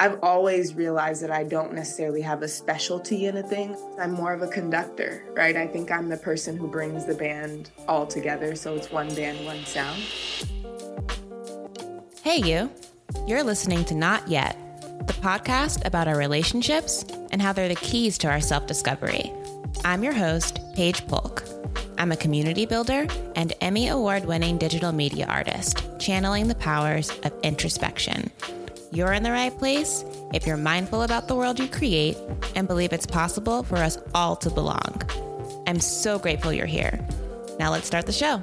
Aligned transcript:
I've 0.00 0.18
always 0.24 0.74
realized 0.74 1.22
that 1.22 1.30
I 1.30 1.44
don't 1.44 1.72
necessarily 1.72 2.20
have 2.22 2.42
a 2.42 2.48
specialty 2.48 3.26
in 3.26 3.36
a 3.36 3.44
thing. 3.44 3.76
I'm 3.98 4.10
more 4.10 4.32
of 4.32 4.42
a 4.42 4.48
conductor, 4.48 5.24
right? 5.36 5.56
I 5.56 5.68
think 5.68 5.92
I'm 5.92 6.08
the 6.08 6.16
person 6.16 6.56
who 6.56 6.66
brings 6.66 7.06
the 7.06 7.14
band 7.14 7.70
all 7.86 8.04
together. 8.04 8.56
So 8.56 8.74
it's 8.74 8.90
one 8.90 9.14
band, 9.14 9.44
one 9.44 9.64
sound. 9.64 10.02
Hey, 12.22 12.38
you. 12.38 12.70
You're 13.28 13.44
listening 13.44 13.84
to 13.84 13.94
Not 13.94 14.26
Yet, 14.26 14.58
the 15.06 15.12
podcast 15.12 15.86
about 15.86 16.08
our 16.08 16.16
relationships 16.16 17.04
and 17.30 17.40
how 17.40 17.52
they're 17.52 17.68
the 17.68 17.76
keys 17.76 18.18
to 18.18 18.28
our 18.28 18.40
self 18.40 18.66
discovery. 18.66 19.32
I'm 19.84 20.02
your 20.02 20.12
host, 20.12 20.58
Paige 20.74 21.06
Polk. 21.06 21.44
I'm 21.98 22.10
a 22.10 22.16
community 22.16 22.66
builder 22.66 23.06
and 23.36 23.52
Emmy 23.60 23.86
Award 23.86 24.24
winning 24.24 24.58
digital 24.58 24.90
media 24.90 25.26
artist, 25.26 25.84
channeling 26.00 26.48
the 26.48 26.56
powers 26.56 27.10
of 27.22 27.32
introspection 27.44 28.32
you're 28.94 29.12
in 29.12 29.24
the 29.24 29.30
right 29.32 29.56
place 29.58 30.04
if 30.32 30.46
you're 30.46 30.56
mindful 30.56 31.02
about 31.02 31.26
the 31.26 31.34
world 31.34 31.58
you 31.58 31.66
create 31.66 32.16
and 32.54 32.68
believe 32.68 32.92
it's 32.92 33.06
possible 33.06 33.64
for 33.64 33.76
us 33.76 33.98
all 34.14 34.36
to 34.36 34.48
belong. 34.48 35.02
I'm 35.66 35.80
so 35.80 36.18
grateful 36.18 36.52
you're 36.52 36.66
here. 36.66 37.04
Now 37.58 37.72
let's 37.72 37.86
start 37.86 38.06
the 38.06 38.12
show. 38.12 38.40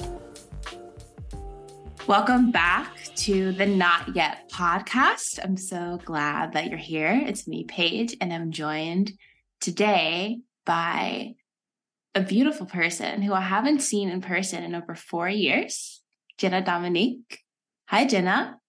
Welcome 2.06 2.52
back 2.52 2.92
to 3.16 3.54
the 3.54 3.66
Not 3.66 4.14
Yet 4.14 4.50
podcast. 4.52 5.40
I'm 5.42 5.56
so 5.56 6.00
glad 6.04 6.54
that 6.54 6.68
you're 6.68 6.78
here. 6.78 7.24
It's 7.26 7.48
me, 7.48 7.64
Paige, 7.64 8.18
and 8.20 8.34
I'm 8.34 8.52
joined 8.52 9.14
today 9.62 10.40
by 10.66 11.36
a 12.14 12.22
beautiful 12.22 12.66
person 12.66 13.22
who 13.22 13.34
I 13.34 13.42
haven't 13.42 13.82
seen 13.82 14.10
in 14.10 14.20
person 14.20 14.64
in 14.64 14.76
over 14.76 14.96
four 14.96 15.30
years, 15.30 16.02
Jena 16.38 16.62
Dominique. 16.62 17.40
Hi, 17.86 18.06
Jena. 18.06 18.61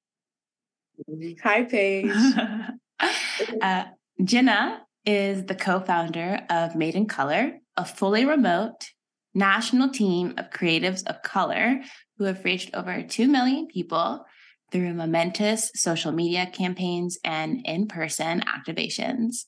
Hi, 1.42 1.64
Paige. 1.64 2.12
uh, 3.62 3.84
Jena 4.22 4.82
is 5.04 5.44
the 5.46 5.54
co 5.54 5.80
founder 5.80 6.40
of 6.48 6.76
Made 6.76 6.94
in 6.94 7.06
Color, 7.06 7.58
a 7.76 7.84
fully 7.84 8.24
remote 8.24 8.90
national 9.34 9.88
team 9.88 10.34
of 10.36 10.50
creatives 10.50 11.06
of 11.06 11.22
color 11.22 11.80
who 12.18 12.24
have 12.24 12.44
reached 12.44 12.74
over 12.74 13.02
2 13.02 13.28
million 13.28 13.66
people 13.66 14.24
through 14.70 14.94
momentous 14.94 15.70
social 15.74 16.12
media 16.12 16.46
campaigns 16.46 17.18
and 17.24 17.60
in 17.64 17.86
person 17.88 18.42
activations. 18.42 19.44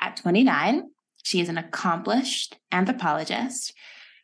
At 0.00 0.16
29, 0.16 0.84
she 1.24 1.40
is 1.40 1.48
an 1.48 1.58
accomplished 1.58 2.56
anthropologist 2.70 3.74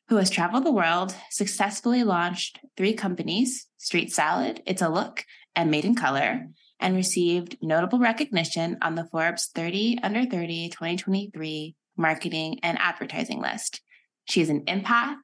who 0.08 0.16
has 0.16 0.30
traveled 0.30 0.64
the 0.64 0.72
world, 0.72 1.14
successfully 1.30 2.02
launched 2.02 2.60
three 2.76 2.94
companies 2.94 3.66
Street 3.76 4.12
Salad, 4.12 4.62
It's 4.66 4.82
a 4.82 4.88
Look, 4.88 5.24
and 5.54 5.70
Made 5.70 5.84
in 5.84 5.94
Color, 5.94 6.48
and 6.80 6.94
received 6.94 7.56
notable 7.60 7.98
recognition 7.98 8.78
on 8.82 8.94
the 8.94 9.06
Forbes 9.06 9.50
30 9.54 9.98
Under 10.02 10.24
30 10.24 10.68
2023 10.70 11.74
marketing 11.96 12.60
and 12.62 12.78
advertising 12.78 13.40
list. 13.40 13.80
She 14.24 14.40
is 14.40 14.48
an 14.48 14.64
empath, 14.66 15.16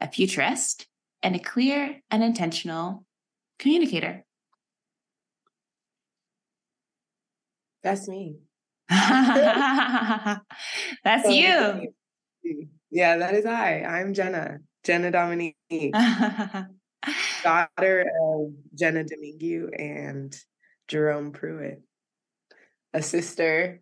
a 0.00 0.10
futurist, 0.10 0.86
and 1.22 1.36
a 1.36 1.38
clear 1.38 2.00
and 2.10 2.22
intentional 2.22 3.04
communicator. 3.58 4.24
That's 7.82 8.08
me. 8.08 8.36
That's 8.88 10.40
you. 11.28 11.92
Yeah, 12.88 13.16
that 13.16 13.34
is 13.34 13.44
I. 13.44 13.80
I'm 13.80 14.14
Jena, 14.14 14.58
Jena 14.84 15.10
Dominique, 15.10 15.56
daughter 17.42 18.10
of 18.22 18.52
Jenna 18.74 19.02
Domingue 19.02 19.68
and 19.76 20.38
Jerome 20.88 21.32
Pruitt, 21.32 21.82
a 22.94 23.02
sister, 23.02 23.80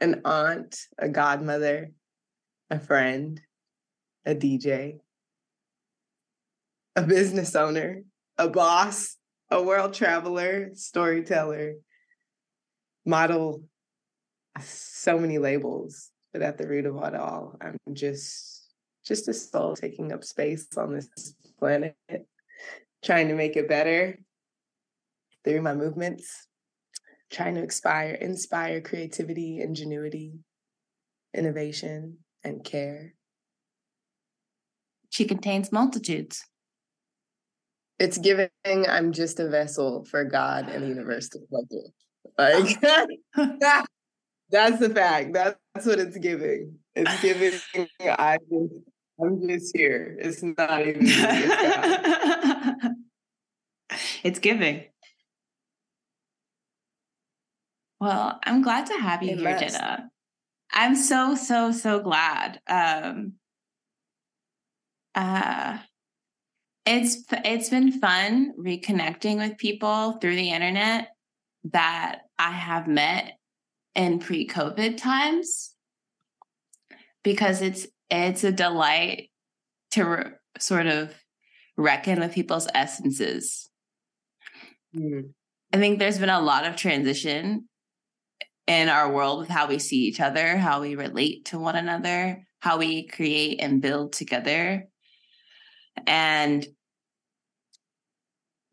an 0.00 0.22
aunt, 0.24 0.76
a 0.98 1.08
godmother, 1.08 1.92
a 2.70 2.80
friend, 2.80 3.40
a 4.26 4.34
DJ, 4.34 4.98
a 6.96 7.02
business 7.02 7.54
owner, 7.54 8.02
a 8.38 8.48
boss, 8.48 9.16
a 9.50 9.62
world 9.62 9.94
traveler, 9.94 10.70
storyteller, 10.74 11.74
model, 13.06 13.62
so 14.60 15.18
many 15.18 15.38
labels. 15.38 16.10
But 16.32 16.42
at 16.42 16.58
the 16.58 16.66
root 16.66 16.86
of 16.86 16.96
it 16.96 17.14
all, 17.14 17.56
I'm 17.60 17.76
just 17.92 18.72
just 19.04 19.28
a 19.28 19.34
soul 19.34 19.74
taking 19.76 20.12
up 20.12 20.24
space 20.24 20.66
on 20.76 20.94
this 20.94 21.34
planet, 21.58 21.96
trying 23.02 23.28
to 23.28 23.34
make 23.34 23.56
it 23.56 23.68
better 23.68 24.18
through 25.44 25.62
my 25.62 25.74
movements, 25.74 26.46
trying 27.30 27.54
to 27.54 27.62
inspire, 27.62 28.14
inspire 28.14 28.80
creativity, 28.80 29.60
ingenuity, 29.60 30.34
innovation, 31.34 32.18
and 32.44 32.64
care. 32.64 33.14
She 35.10 35.24
contains 35.24 35.72
multitudes. 35.72 36.44
It's 37.98 38.18
giving 38.18 38.48
I'm 38.64 39.12
just 39.12 39.38
a 39.38 39.48
vessel 39.48 40.04
for 40.04 40.24
God 40.24 40.68
and 40.68 40.82
the 40.82 40.88
universe 40.88 41.28
to 41.30 41.38
flow 41.48 41.64
through. 41.70 41.92
Like 42.38 42.80
that's 44.50 44.78
the 44.80 44.90
fact. 44.90 45.34
That's, 45.34 45.56
that's 45.74 45.86
what 45.86 45.98
it's 45.98 46.16
giving. 46.18 46.78
It's 46.94 47.22
giving 47.22 47.52
I 48.00 48.38
just 48.50 48.72
I'm 49.20 49.48
just 49.48 49.76
here. 49.76 50.16
It's 50.20 50.42
not 50.42 50.86
even 50.86 51.02
it's 54.24 54.38
giving. 54.38 54.84
Well, 58.02 58.40
I'm 58.42 58.62
glad 58.62 58.86
to 58.86 58.94
have 58.94 59.22
you 59.22 59.30
it 59.30 59.38
here, 59.38 59.50
must. 59.52 59.62
Jena. 59.62 60.10
I'm 60.72 60.96
so, 60.96 61.36
so, 61.36 61.70
so 61.70 62.00
glad. 62.00 62.60
Um, 62.66 63.34
uh, 65.14 65.78
it's 66.84 67.22
it's 67.30 67.68
been 67.68 68.00
fun 68.00 68.54
reconnecting 68.58 69.36
with 69.36 69.56
people 69.56 70.14
through 70.14 70.34
the 70.34 70.50
internet 70.50 71.10
that 71.70 72.22
I 72.40 72.50
have 72.50 72.88
met 72.88 73.38
in 73.94 74.18
pre-COVID 74.18 74.96
times 74.96 75.72
because 77.22 77.62
it's 77.62 77.86
it's 78.10 78.42
a 78.42 78.50
delight 78.50 79.30
to 79.92 80.04
re- 80.04 80.30
sort 80.58 80.88
of 80.88 81.14
reckon 81.76 82.18
with 82.18 82.34
people's 82.34 82.66
essences. 82.74 83.70
Mm. 84.92 85.34
I 85.72 85.76
think 85.76 86.00
there's 86.00 86.18
been 86.18 86.30
a 86.30 86.40
lot 86.40 86.66
of 86.66 86.74
transition 86.74 87.68
in 88.66 88.88
our 88.88 89.10
world 89.12 89.40
with 89.40 89.48
how 89.48 89.66
we 89.66 89.78
see 89.78 90.04
each 90.04 90.20
other, 90.20 90.56
how 90.56 90.80
we 90.80 90.94
relate 90.94 91.46
to 91.46 91.58
one 91.58 91.76
another, 91.76 92.46
how 92.60 92.78
we 92.78 93.06
create 93.06 93.60
and 93.60 93.82
build 93.82 94.12
together. 94.12 94.88
And 96.06 96.66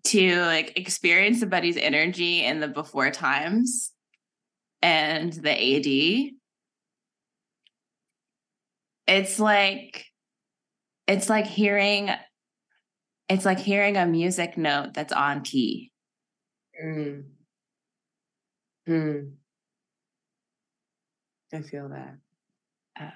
to 0.06 0.42
like 0.42 0.78
experience 0.78 1.40
somebody's 1.40 1.78
energy 1.78 2.44
in 2.44 2.60
the 2.60 2.68
before 2.68 3.12
times 3.12 3.92
and 4.82 5.34
the 5.34 5.52
AD. 5.52 6.32
It's 9.08 9.40
like 9.40 10.06
it's 11.08 11.30
like 11.30 11.48
hearing 11.48 12.12
it's 13.28 13.46
like 13.46 13.60
hearing 13.60 13.98
a 13.98 14.06
music 14.06 14.58
note 14.58 14.94
that's 14.94 15.14
on 15.14 15.42
key. 15.42 15.92
Mm. 16.84 17.24
Mm. 18.88 19.32
I 21.54 21.62
feel 21.62 21.90
that. 21.90 22.16
Uh, 23.00 23.12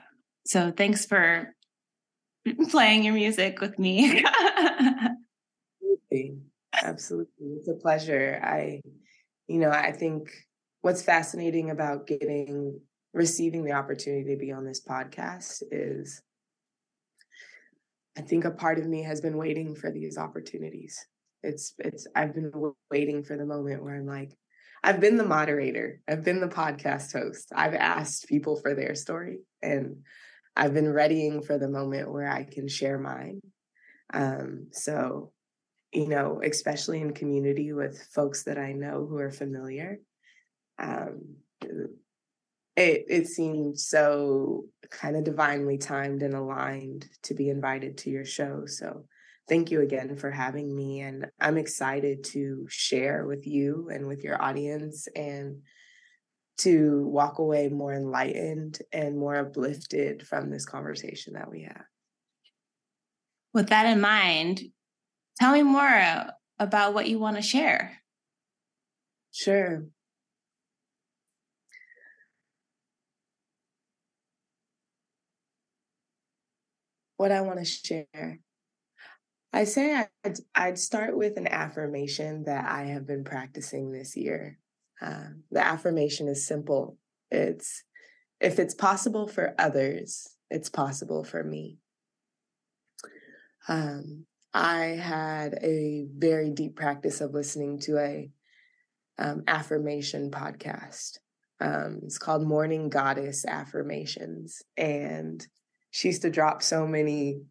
so 0.45 0.71
thanks 0.71 1.05
for 1.05 1.53
playing 2.69 3.03
your 3.03 3.13
music 3.13 3.61
with 3.61 3.77
me. 3.77 4.23
Absolutely. 6.11 6.38
Absolutely. 6.81 7.47
It's 7.57 7.67
a 7.67 7.75
pleasure. 7.75 8.41
I, 8.44 8.81
you 9.47 9.59
know, 9.59 9.69
I 9.69 9.91
think 9.91 10.31
what's 10.81 11.01
fascinating 11.01 11.69
about 11.69 12.07
getting, 12.07 12.80
receiving 13.13 13.63
the 13.63 13.74
opportunity 13.74 14.33
to 14.33 14.39
be 14.39 14.51
on 14.51 14.65
this 14.65 14.81
podcast 14.83 15.63
is 15.71 16.21
I 18.18 18.21
think 18.21 18.45
a 18.45 18.51
part 18.51 18.80
of 18.80 18.88
me 18.88 19.03
has 19.03 19.21
been 19.21 19.38
waiting 19.38 19.75
for 19.75 19.91
these 19.91 20.18
opportunities. 20.18 20.97
It's, 21.41 21.74
it's, 21.80 22.07
I've 22.15 22.33
been 22.33 22.51
waiting 22.91 23.24
for 23.24 23.35
the 23.38 23.45
moment 23.45 23.83
where 23.83 23.95
I'm 23.95 24.06
like, 24.06 24.35
I've 24.83 25.00
been 25.00 25.15
the 25.15 25.25
moderator, 25.25 26.01
I've 26.07 26.24
been 26.24 26.41
the 26.41 26.47
podcast 26.47 27.13
host. 27.13 27.51
I've 27.56 27.74
asked 27.74 28.27
people 28.27 28.57
for 28.57 28.75
their 28.75 28.95
story 28.95 29.39
and 29.62 30.03
I've 30.56 30.74
been 30.74 30.89
readying 30.89 31.41
for 31.41 31.57
the 31.57 31.69
moment 31.69 32.12
where 32.12 32.30
I 32.30 32.44
can 32.44 32.68
share 32.68 33.00
mine. 33.00 33.41
Um, 34.13 34.68
so, 34.71 35.31
you 35.94 36.07
know, 36.07 36.41
especially 36.44 37.01
in 37.01 37.13
community 37.13 37.71
with 37.71 38.07
folks 38.13 38.44
that 38.44 38.57
I 38.57 38.74
know 38.74 39.07
who 39.09 39.18
are 39.18 39.31
familiar, 39.31 40.00
um, 40.77 41.35
it 42.75 43.06
it 43.07 43.27
seemed 43.27 43.80
so 43.80 44.65
kind 44.89 45.15
of 45.15 45.24
divinely 45.24 45.77
timed 45.77 46.24
and 46.24 46.33
aligned 46.33 47.07
to 47.24 47.33
be 47.33 47.50
invited 47.50 47.97
to 48.00 48.09
your 48.09 48.25
show. 48.25 48.65
So 48.65 49.06
thank 49.48 49.72
you 49.72 49.81
again 49.81 50.16
for 50.16 50.31
having 50.31 50.75
me. 50.75 51.01
And 51.01 51.28
I'm 51.40 51.57
excited 51.57 52.24
to 52.25 52.66
share 52.69 53.25
with 53.25 53.45
you 53.45 53.90
and 53.92 54.07
with 54.07 54.24
your 54.24 54.42
audience 54.42 55.07
and 55.16 55.62
to 56.60 57.06
walk 57.07 57.40
away 57.40 57.69
more 57.69 57.94
enlightened 57.94 58.80
and 58.92 59.18
more 59.18 59.36
uplifted 59.36 60.25
from 60.25 60.50
this 60.50 60.66
conversation 60.66 61.34
that 61.34 61.50
we 61.50 61.63
have. 61.63 61.84
With 63.54 63.69
that 63.69 63.86
in 63.86 64.01
mind, 64.01 64.62
tell 65.40 65.54
me 65.54 65.63
more 65.63 66.25
about 66.60 66.94
what 66.94 67.07
you 67.07 67.19
want 67.19 67.36
to 67.36 67.42
share. 67.42 68.00
Sure. 69.31 69.86
What 77.18 77.31
I 77.31 77.42
want 77.42 77.60
to 77.60 77.66
share. 77.66 78.40
I 79.53 79.65
say 79.65 80.03
I'd, 80.25 80.38
I'd 80.55 80.79
start 80.79 81.15
with 81.15 81.38
an 81.38 81.47
affirmation 81.47 82.45
that 82.45 82.65
I 82.69 82.85
have 82.85 83.05
been 83.05 83.23
practicing 83.23 83.91
this 83.91 84.17
year. 84.17 84.57
Uh, 85.00 85.27
the 85.51 85.63
affirmation 85.63 86.27
is 86.27 86.47
simple. 86.47 86.97
It's 87.29 87.83
if 88.39 88.59
it's 88.59 88.73
possible 88.73 89.27
for 89.27 89.53
others, 89.59 90.27
it's 90.50 90.69
possible 90.69 91.23
for 91.23 91.44
me. 91.44 91.77
Um, 93.67 94.25
I 94.53 94.85
had 94.85 95.59
a 95.61 96.06
very 96.15 96.49
deep 96.49 96.75
practice 96.75 97.21
of 97.21 97.33
listening 97.33 97.79
to 97.81 97.97
a 97.97 98.29
um, 99.17 99.44
affirmation 99.47 100.29
podcast. 100.29 101.19
Um, 101.59 102.01
it's 102.03 102.17
called 102.17 102.45
Morning 102.45 102.89
Goddess 102.89 103.45
Affirmations, 103.45 104.61
and 104.75 105.45
she 105.91 106.09
used 106.09 106.23
to 106.23 106.29
drop 106.29 106.61
so 106.61 106.85
many, 106.85 107.44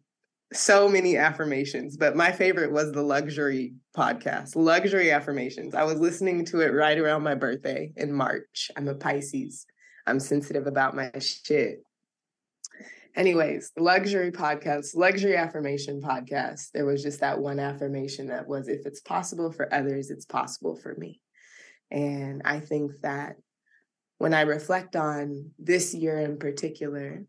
so 0.53 0.87
many 0.87 1.17
affirmations. 1.17 1.97
But 1.97 2.15
my 2.15 2.31
favorite 2.31 2.71
was 2.71 2.91
the 2.91 3.01
luxury 3.01 3.73
podcast, 3.95 4.55
Luxury 4.55 5.11
Affirmations. 5.11 5.75
I 5.75 5.83
was 5.83 5.99
listening 5.99 6.45
to 6.45 6.61
it 6.61 6.73
right 6.73 6.97
around 6.97 7.23
my 7.23 7.35
birthday 7.35 7.91
in 7.95 8.13
March. 8.13 8.71
I'm 8.75 8.87
a 8.87 8.95
Pisces. 8.95 9.65
I'm 10.05 10.19
sensitive 10.19 10.67
about 10.67 10.95
my 10.95 11.11
shit. 11.19 11.83
Anyways, 13.15 13.71
luxury 13.77 14.31
podcast, 14.31 14.95
luxury 14.95 15.35
affirmation 15.35 16.01
podcast. 16.01 16.71
There 16.73 16.85
was 16.85 17.03
just 17.03 17.19
that 17.19 17.39
one 17.39 17.59
affirmation 17.59 18.27
that 18.27 18.47
was 18.47 18.67
if 18.67 18.85
it's 18.85 19.01
possible 19.01 19.51
for 19.51 19.71
others, 19.73 20.09
it's 20.09 20.25
possible 20.25 20.75
for 20.75 20.95
me. 20.95 21.21
And 21.91 22.41
I 22.43 22.59
think 22.59 22.91
that 23.03 23.35
when 24.17 24.33
I 24.33 24.41
reflect 24.41 24.95
on 24.95 25.51
this 25.59 25.93
year 25.93 26.17
in 26.19 26.37
particular, 26.37 27.23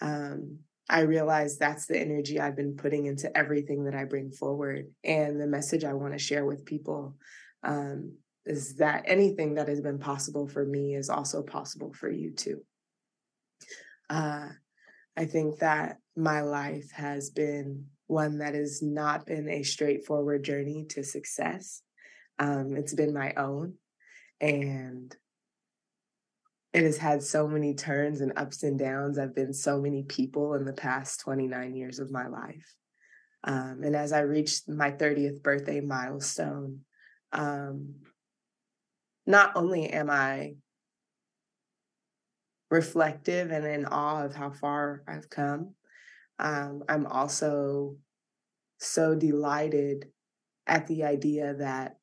um, 0.00 0.58
I 0.92 1.00
realize 1.00 1.56
that's 1.56 1.86
the 1.86 1.98
energy 1.98 2.38
I've 2.38 2.54
been 2.54 2.76
putting 2.76 3.06
into 3.06 3.34
everything 3.34 3.84
that 3.84 3.94
I 3.94 4.04
bring 4.04 4.30
forward. 4.30 4.88
And 5.02 5.40
the 5.40 5.46
message 5.46 5.84
I 5.84 5.94
want 5.94 6.12
to 6.12 6.18
share 6.18 6.44
with 6.44 6.66
people 6.66 7.16
um, 7.64 8.18
is 8.44 8.74
that 8.74 9.04
anything 9.06 9.54
that 9.54 9.68
has 9.68 9.80
been 9.80 9.98
possible 9.98 10.46
for 10.46 10.66
me 10.66 10.94
is 10.94 11.08
also 11.08 11.42
possible 11.42 11.94
for 11.94 12.10
you 12.10 12.32
too. 12.32 12.62
Uh, 14.10 14.48
I 15.16 15.24
think 15.24 15.60
that 15.60 15.96
my 16.14 16.42
life 16.42 16.90
has 16.92 17.30
been 17.30 17.86
one 18.06 18.38
that 18.38 18.54
has 18.54 18.82
not 18.82 19.24
been 19.24 19.48
a 19.48 19.62
straightforward 19.62 20.42
journey 20.42 20.84
to 20.90 21.02
success. 21.02 21.80
Um, 22.38 22.76
it's 22.76 22.94
been 22.94 23.14
my 23.14 23.32
own, 23.34 23.74
and 24.42 25.16
it 26.72 26.84
has 26.84 26.96
had 26.96 27.22
so 27.22 27.46
many 27.46 27.74
turns 27.74 28.20
and 28.20 28.32
ups 28.36 28.62
and 28.62 28.78
downs. 28.78 29.18
I've 29.18 29.34
been 29.34 29.52
so 29.52 29.80
many 29.80 30.04
people 30.04 30.54
in 30.54 30.64
the 30.64 30.72
past 30.72 31.20
29 31.20 31.74
years 31.74 31.98
of 31.98 32.10
my 32.10 32.26
life. 32.28 32.74
Um, 33.44 33.80
and 33.84 33.94
as 33.94 34.12
I 34.12 34.20
reached 34.20 34.68
my 34.68 34.90
30th 34.90 35.42
birthday 35.42 35.80
milestone, 35.80 36.80
um, 37.32 37.96
not 39.26 39.52
only 39.54 39.90
am 39.90 40.08
I 40.08 40.54
reflective 42.70 43.50
and 43.50 43.66
in 43.66 43.84
awe 43.84 44.24
of 44.24 44.34
how 44.34 44.50
far 44.50 45.02
I've 45.06 45.28
come. 45.28 45.74
Um, 46.38 46.84
I'm 46.88 47.06
also 47.06 47.96
so 48.78 49.14
delighted 49.14 50.06
at 50.66 50.86
the 50.86 51.04
idea 51.04 51.54
that 51.54 51.96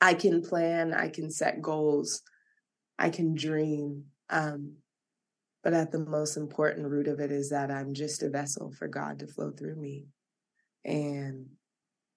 I 0.00 0.14
can 0.14 0.42
plan, 0.42 0.94
I 0.94 1.08
can 1.08 1.30
set 1.32 1.60
goals, 1.60 2.22
I 2.98 3.10
can 3.10 3.34
dream. 3.34 4.04
Um, 4.30 4.76
but 5.62 5.74
at 5.74 5.92
the 5.92 5.98
most 5.98 6.36
important 6.36 6.88
root 6.88 7.08
of 7.08 7.20
it 7.20 7.32
is 7.32 7.50
that 7.50 7.70
I'm 7.70 7.94
just 7.94 8.22
a 8.22 8.30
vessel 8.30 8.72
for 8.78 8.88
God 8.88 9.18
to 9.18 9.26
flow 9.26 9.50
through 9.50 9.76
me. 9.76 10.06
And 10.84 11.46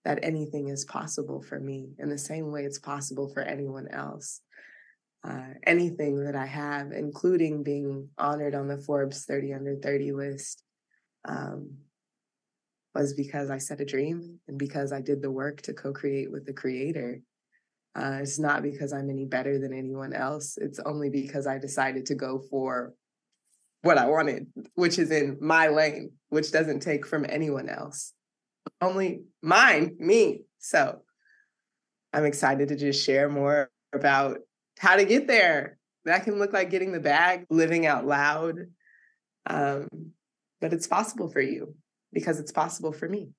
that 0.05 0.19
anything 0.23 0.69
is 0.69 0.85
possible 0.85 1.41
for 1.41 1.59
me 1.59 1.91
in 1.99 2.09
the 2.09 2.17
same 2.17 2.51
way 2.51 2.63
it's 2.63 2.79
possible 2.79 3.29
for 3.29 3.41
anyone 3.41 3.87
else 3.87 4.41
uh, 5.23 5.53
anything 5.67 6.23
that 6.23 6.35
I 6.35 6.45
have, 6.45 6.91
including 6.91 7.63
being 7.63 8.09
honored 8.17 8.55
on 8.55 8.67
the 8.67 8.77
Forbes 8.77 9.25
30 9.25 9.53
under 9.53 9.75
30 9.75 10.13
list, 10.13 10.63
um, 11.25 11.77
was 12.95 13.13
because 13.13 13.49
I 13.49 13.59
set 13.59 13.81
a 13.81 13.85
dream 13.85 14.39
and 14.47 14.57
because 14.57 14.91
I 14.91 15.01
did 15.01 15.21
the 15.21 15.31
work 15.31 15.61
to 15.63 15.73
co 15.73 15.93
create 15.93 16.31
with 16.31 16.45
the 16.45 16.53
creator. 16.53 17.21
Uh, 17.95 18.19
it's 18.21 18.39
not 18.39 18.63
because 18.63 18.93
I'm 18.93 19.09
any 19.09 19.25
better 19.25 19.59
than 19.59 19.73
anyone 19.73 20.13
else. 20.13 20.57
It's 20.57 20.79
only 20.79 21.09
because 21.09 21.45
I 21.45 21.57
decided 21.57 22.05
to 22.07 22.15
go 22.15 22.39
for 22.49 22.93
what 23.81 23.97
I 23.97 24.07
wanted, 24.07 24.47
which 24.75 24.97
is 24.99 25.11
in 25.11 25.37
my 25.41 25.67
lane, 25.67 26.11
which 26.29 26.51
doesn't 26.51 26.81
take 26.81 27.05
from 27.05 27.25
anyone 27.27 27.67
else, 27.67 28.13
only 28.79 29.23
mine, 29.41 29.95
me. 29.99 30.43
So 30.59 31.01
I'm 32.13 32.25
excited 32.25 32.69
to 32.69 32.75
just 32.75 33.05
share 33.05 33.27
more 33.27 33.69
about 33.93 34.37
how 34.79 34.95
to 34.95 35.03
get 35.03 35.27
there. 35.27 35.77
That 36.05 36.23
can 36.23 36.39
look 36.39 36.53
like 36.53 36.69
getting 36.69 36.91
the 36.91 36.99
bag, 36.99 37.45
living 37.49 37.85
out 37.85 38.05
loud. 38.05 38.55
Um, 39.47 39.87
but 40.59 40.73
it's 40.73 40.87
possible 40.87 41.29
for 41.29 41.41
you 41.41 41.75
because 42.13 42.39
it's 42.39 42.51
possible 42.51 42.93
for 42.93 43.09
me. 43.09 43.29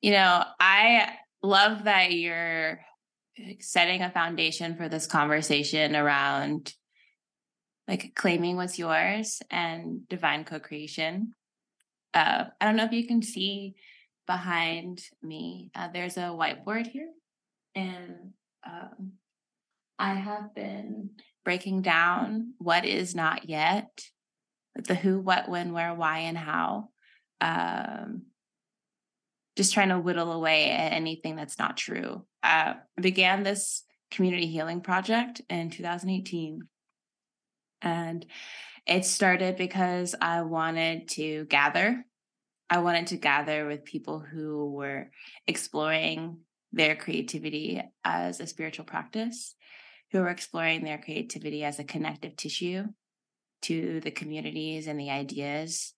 You 0.00 0.12
know, 0.12 0.44
I 0.58 1.10
love 1.42 1.84
that 1.84 2.12
you're 2.12 2.80
setting 3.60 4.02
a 4.02 4.10
foundation 4.10 4.76
for 4.76 4.88
this 4.88 5.06
conversation 5.06 5.96
around 5.96 6.74
like 7.88 8.12
claiming 8.14 8.56
what's 8.56 8.78
yours 8.78 9.42
and 9.50 10.06
divine 10.08 10.44
co-creation. 10.44 11.32
Uh, 12.14 12.44
I 12.60 12.64
don't 12.64 12.76
know 12.76 12.84
if 12.84 12.92
you 12.92 13.06
can 13.06 13.22
see 13.22 13.74
behind 14.26 15.02
me. 15.22 15.70
Uh, 15.74 15.88
there's 15.92 16.16
a 16.16 16.30
whiteboard 16.30 16.86
here, 16.86 17.08
and 17.74 18.32
um, 18.66 19.12
I 19.98 20.14
have 20.14 20.54
been 20.54 21.10
breaking 21.44 21.82
down 21.82 22.54
what 22.58 22.84
is 22.84 23.14
not 23.14 23.48
yet, 23.48 23.88
the 24.76 24.94
who, 24.94 25.18
what, 25.20 25.48
when, 25.48 25.72
where, 25.72 25.94
why, 25.94 26.20
and 26.20 26.38
how. 26.38 26.90
Um, 27.40 28.22
just 29.60 29.74
trying 29.74 29.90
to 29.90 30.00
whittle 30.00 30.32
away 30.32 30.70
at 30.70 30.94
anything 30.94 31.36
that's 31.36 31.58
not 31.58 31.76
true. 31.76 32.24
Uh, 32.42 32.72
I 32.96 33.00
began 33.02 33.42
this 33.42 33.82
community 34.10 34.46
healing 34.46 34.80
project 34.80 35.42
in 35.50 35.68
2018. 35.68 36.62
And 37.82 38.24
it 38.86 39.04
started 39.04 39.58
because 39.58 40.14
I 40.18 40.40
wanted 40.40 41.08
to 41.08 41.44
gather. 41.44 42.02
I 42.70 42.78
wanted 42.78 43.08
to 43.08 43.18
gather 43.18 43.66
with 43.66 43.84
people 43.84 44.20
who 44.20 44.70
were 44.70 45.10
exploring 45.46 46.38
their 46.72 46.96
creativity 46.96 47.82
as 48.02 48.40
a 48.40 48.46
spiritual 48.46 48.86
practice 48.86 49.54
who 50.10 50.20
were 50.20 50.30
exploring 50.30 50.84
their 50.84 50.96
creativity 50.96 51.64
as 51.64 51.78
a 51.78 51.84
connective 51.84 52.34
tissue 52.34 52.84
to 53.60 54.00
the 54.00 54.10
communities 54.10 54.86
and 54.86 54.98
the 54.98 55.10
ideas 55.10 55.92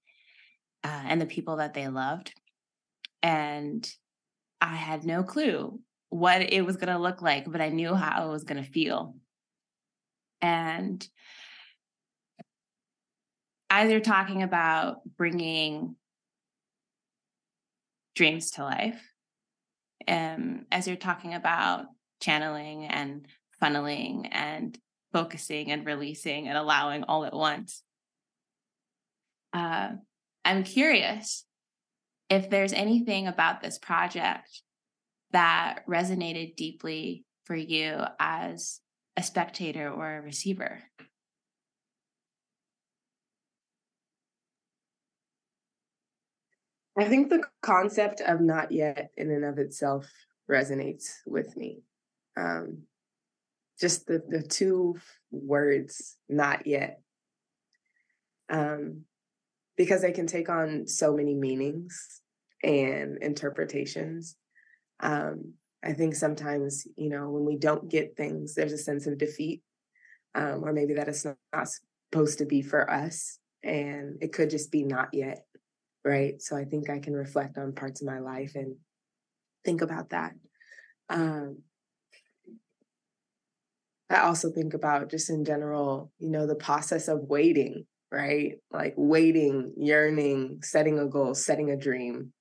uh, 0.82 1.02
and 1.06 1.20
the 1.20 1.26
people 1.26 1.58
that 1.58 1.74
they 1.74 1.86
loved. 1.86 2.32
And 3.22 3.88
I 4.60 4.74
had 4.74 5.04
no 5.04 5.22
clue 5.22 5.80
what 6.10 6.42
it 6.42 6.64
was 6.64 6.76
going 6.76 6.92
to 6.92 6.98
look 6.98 7.22
like, 7.22 7.50
but 7.50 7.60
I 7.60 7.68
knew 7.68 7.94
how 7.94 8.28
it 8.28 8.32
was 8.32 8.44
going 8.44 8.62
to 8.62 8.70
feel. 8.70 9.14
And 10.40 11.06
as 13.70 13.90
you're 13.90 14.00
talking 14.00 14.42
about 14.42 15.00
bringing 15.16 15.96
dreams 18.14 18.50
to 18.52 18.64
life, 18.64 19.02
um, 20.06 20.66
as 20.70 20.86
you're 20.86 20.96
talking 20.96 21.34
about 21.34 21.86
channeling 22.20 22.84
and 22.84 23.26
funneling 23.62 24.28
and 24.30 24.78
focusing 25.12 25.70
and 25.70 25.86
releasing 25.86 26.48
and 26.48 26.58
allowing 26.58 27.04
all 27.04 27.24
at 27.24 27.34
once. 27.34 27.82
Uh, 29.52 29.90
I'm 30.44 30.64
curious 30.64 31.44
if 32.28 32.50
there's 32.50 32.72
anything 32.72 33.26
about 33.26 33.60
this 33.60 33.78
project 33.78 34.62
that 35.32 35.86
resonated 35.88 36.56
deeply 36.56 37.24
for 37.44 37.56
you 37.56 38.02
as 38.18 38.80
a 39.16 39.22
spectator 39.22 39.90
or 39.90 40.16
a 40.16 40.22
receiver. 40.22 40.82
I 46.98 47.04
think 47.04 47.30
the 47.30 47.44
concept 47.62 48.20
of 48.20 48.40
not 48.40 48.70
yet 48.70 49.10
in 49.16 49.30
and 49.30 49.44
of 49.44 49.58
itself 49.58 50.10
resonates 50.50 51.16
with 51.26 51.56
me. 51.56 51.82
Um, 52.36 52.82
just 53.82 54.06
the 54.06 54.22
the 54.28 54.42
two 54.42 54.96
words 55.32 56.16
not 56.28 56.66
yet 56.66 57.00
um 58.48 59.02
because 59.76 60.02
they 60.02 60.12
can 60.12 60.26
take 60.26 60.48
on 60.48 60.86
so 60.86 61.14
many 61.14 61.34
meanings 61.34 62.20
and 62.62 63.18
interpretations. 63.22 64.36
Um 65.00 65.54
i 65.84 65.92
think 65.92 66.14
sometimes 66.14 66.86
you 66.96 67.10
know 67.10 67.28
when 67.28 67.44
we 67.44 67.56
don't 67.56 67.90
get 67.90 68.16
things 68.16 68.54
there's 68.54 68.72
a 68.72 68.78
sense 68.78 69.06
of 69.08 69.18
defeat 69.18 69.62
um 70.36 70.62
or 70.62 70.72
maybe 70.72 70.94
that 70.94 71.08
it's 71.08 71.24
not, 71.24 71.68
supposed 72.12 72.38
to 72.38 72.44
be 72.46 72.62
for 72.62 72.88
us 72.88 73.38
and 73.64 74.18
it 74.20 74.32
could 74.32 74.48
just 74.50 74.70
be 74.70 74.84
not 74.84 75.08
yet 75.12 75.44
right? 76.04 76.40
So 76.40 76.56
i 76.56 76.64
think 76.64 76.88
i 76.88 76.98
can 76.98 77.14
reflect 77.14 77.58
on 77.58 77.72
parts 77.72 78.00
of 78.00 78.06
my 78.06 78.20
life 78.20 78.52
and 78.54 78.76
think 79.64 79.82
about 79.82 80.10
that. 80.10 80.34
Um 81.08 81.62
I 84.10 84.20
also 84.20 84.50
think 84.50 84.74
about 84.74 85.10
just 85.10 85.30
in 85.30 85.44
general, 85.44 86.12
you 86.18 86.28
know, 86.28 86.46
the 86.46 86.54
process 86.54 87.08
of 87.08 87.20
waiting, 87.22 87.86
right? 88.12 88.58
Like 88.70 88.94
waiting, 88.96 89.72
yearning, 89.76 90.60
setting 90.62 90.98
a 90.98 91.06
goal, 91.06 91.34
setting 91.34 91.70
a 91.70 91.76
dream, 91.76 92.32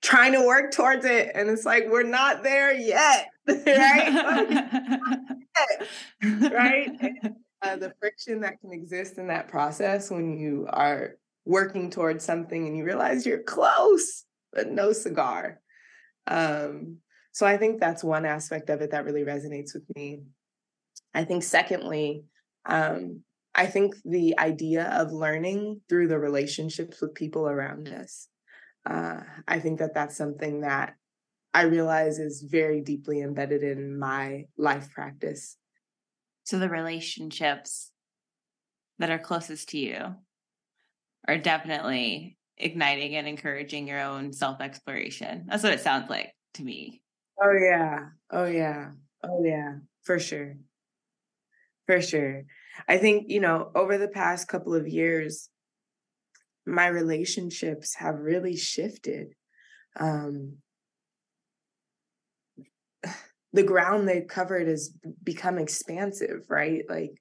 trying 0.00 0.32
to 0.32 0.46
work 0.46 0.72
towards 0.72 1.04
it. 1.04 1.32
And 1.34 1.50
it's 1.50 1.64
like, 1.64 1.86
we're 1.90 2.04
not 2.04 2.44
there 2.44 2.72
yet, 2.72 3.28
right? 3.48 5.00
right? 6.22 6.90
uh, 7.62 7.76
the 7.76 7.92
friction 7.98 8.40
that 8.40 8.60
can 8.60 8.72
exist 8.72 9.18
in 9.18 9.26
that 9.26 9.48
process 9.48 10.10
when 10.10 10.38
you 10.38 10.68
are 10.70 11.16
working 11.44 11.90
towards 11.90 12.24
something 12.24 12.66
and 12.66 12.76
you 12.76 12.84
realize 12.84 13.26
you're 13.26 13.42
close, 13.42 14.24
but 14.52 14.70
no 14.70 14.92
cigar. 14.92 15.60
Um, 16.28 16.98
so 17.32 17.44
I 17.44 17.56
think 17.56 17.80
that's 17.80 18.04
one 18.04 18.24
aspect 18.24 18.70
of 18.70 18.80
it 18.82 18.92
that 18.92 19.04
really 19.04 19.24
resonates 19.24 19.74
with 19.74 19.84
me. 19.94 20.22
I 21.12 21.24
think, 21.24 21.42
secondly, 21.42 22.24
um, 22.66 23.22
I 23.56 23.66
think 23.66 23.96
the 24.04 24.38
idea 24.38 24.84
of 24.84 25.12
learning 25.12 25.80
through 25.88 26.08
the 26.08 26.18
relationships 26.18 27.00
with 27.00 27.14
people 27.14 27.48
around 27.48 27.88
us. 27.88 28.28
Uh, 28.84 29.20
I 29.48 29.58
think 29.58 29.78
that 29.78 29.94
that's 29.94 30.16
something 30.16 30.60
that 30.60 30.94
I 31.54 31.62
realize 31.62 32.18
is 32.18 32.42
very 32.42 32.82
deeply 32.82 33.22
embedded 33.22 33.62
in 33.62 33.98
my 33.98 34.44
life 34.58 34.90
practice. 34.90 35.56
So 36.44 36.58
the 36.58 36.68
relationships 36.68 37.90
that 38.98 39.10
are 39.10 39.18
closest 39.18 39.70
to 39.70 39.78
you 39.78 40.16
are 41.26 41.38
definitely 41.38 42.36
igniting 42.58 43.16
and 43.16 43.26
encouraging 43.26 43.88
your 43.88 44.00
own 44.00 44.34
self 44.34 44.60
exploration. 44.60 45.46
That's 45.48 45.62
what 45.62 45.72
it 45.72 45.80
sounds 45.80 46.10
like 46.10 46.34
to 46.54 46.62
me. 46.62 47.02
Oh, 47.42 47.52
yeah. 47.52 48.00
Oh, 48.30 48.44
yeah. 48.44 48.90
Oh, 49.24 49.42
yeah. 49.42 49.76
For 50.02 50.18
sure. 50.18 50.56
For 51.86 52.02
sure. 52.02 52.44
I 52.88 52.98
think, 52.98 53.26
you 53.28 53.40
know, 53.40 53.70
over 53.74 53.98
the 53.98 54.08
past 54.08 54.48
couple 54.48 54.74
of 54.74 54.88
years, 54.88 55.48
my 56.66 56.86
relationships 56.86 57.94
have 57.96 58.20
really 58.20 58.56
shifted. 58.56 59.34
Um, 59.98 60.58
the 63.52 63.62
ground 63.62 64.08
they've 64.08 64.26
covered 64.26 64.68
has 64.68 64.92
become 65.22 65.58
expansive, 65.58 66.44
right? 66.48 66.82
Like 66.88 67.12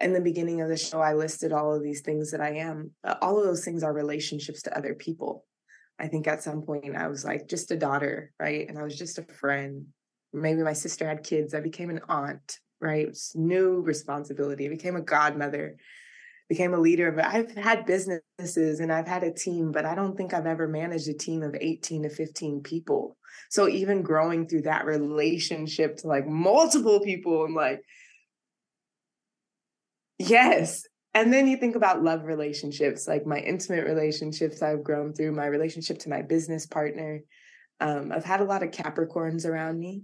in 0.00 0.12
the 0.12 0.20
beginning 0.20 0.60
of 0.60 0.68
the 0.68 0.76
show, 0.76 1.00
I 1.00 1.14
listed 1.14 1.52
all 1.52 1.74
of 1.74 1.82
these 1.82 2.02
things 2.02 2.30
that 2.30 2.40
I 2.40 2.56
am. 2.56 2.92
Uh, 3.04 3.16
all 3.20 3.38
of 3.38 3.44
those 3.44 3.64
things 3.64 3.82
are 3.82 3.92
relationships 3.92 4.62
to 4.62 4.76
other 4.76 4.94
people. 4.94 5.44
I 5.98 6.06
think 6.06 6.28
at 6.28 6.42
some 6.42 6.62
point 6.62 6.96
I 6.96 7.08
was 7.08 7.24
like 7.24 7.48
just 7.48 7.70
a 7.70 7.76
daughter, 7.76 8.32
right? 8.38 8.68
And 8.68 8.78
I 8.78 8.82
was 8.82 8.96
just 8.96 9.18
a 9.18 9.24
friend. 9.24 9.86
Maybe 10.32 10.62
my 10.62 10.72
sister 10.72 11.06
had 11.08 11.24
kids. 11.24 11.54
I 11.54 11.60
became 11.60 11.90
an 11.90 12.00
aunt 12.08 12.58
right? 12.80 13.16
New 13.34 13.80
responsibility. 13.80 14.66
I 14.66 14.70
became 14.70 14.96
a 14.96 15.00
godmother, 15.00 15.76
became 16.48 16.74
a 16.74 16.78
leader. 16.78 17.12
But 17.12 17.26
I've 17.26 17.54
had 17.54 17.86
businesses 17.86 18.80
and 18.80 18.92
I've 18.92 19.08
had 19.08 19.22
a 19.22 19.32
team, 19.32 19.72
but 19.72 19.84
I 19.84 19.94
don't 19.94 20.16
think 20.16 20.32
I've 20.32 20.46
ever 20.46 20.68
managed 20.68 21.08
a 21.08 21.14
team 21.14 21.42
of 21.42 21.56
18 21.60 22.04
to 22.04 22.10
15 22.10 22.62
people. 22.62 23.16
So 23.50 23.68
even 23.68 24.02
growing 24.02 24.46
through 24.46 24.62
that 24.62 24.86
relationship 24.86 25.96
to 25.98 26.08
like 26.08 26.26
multiple 26.26 27.00
people, 27.00 27.44
I'm 27.44 27.54
like, 27.54 27.82
yes. 30.18 30.84
And 31.14 31.32
then 31.32 31.48
you 31.48 31.56
think 31.56 31.74
about 31.74 32.02
love 32.02 32.24
relationships, 32.24 33.08
like 33.08 33.26
my 33.26 33.38
intimate 33.38 33.86
relationships 33.86 34.62
I've 34.62 34.84
grown 34.84 35.14
through, 35.14 35.32
my 35.32 35.46
relationship 35.46 35.98
to 36.00 36.10
my 36.10 36.22
business 36.22 36.66
partner. 36.66 37.20
Um, 37.80 38.12
I've 38.12 38.24
had 38.24 38.40
a 38.40 38.44
lot 38.44 38.62
of 38.62 38.70
Capricorns 38.70 39.46
around 39.46 39.78
me. 39.78 40.02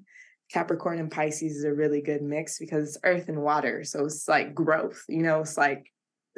Capricorn 0.53 0.99
and 0.99 1.11
Pisces 1.11 1.57
is 1.57 1.65
a 1.65 1.73
really 1.73 2.01
good 2.01 2.23
mix 2.23 2.59
because 2.59 2.89
it's 2.89 2.99
earth 3.05 3.29
and 3.29 3.43
water. 3.43 3.85
So 3.85 4.05
it's 4.05 4.29
like 4.29 4.55
growth, 4.55 5.03
you 5.09 5.23
know, 5.23 5.41
it's 5.41 5.57
like 5.57 5.91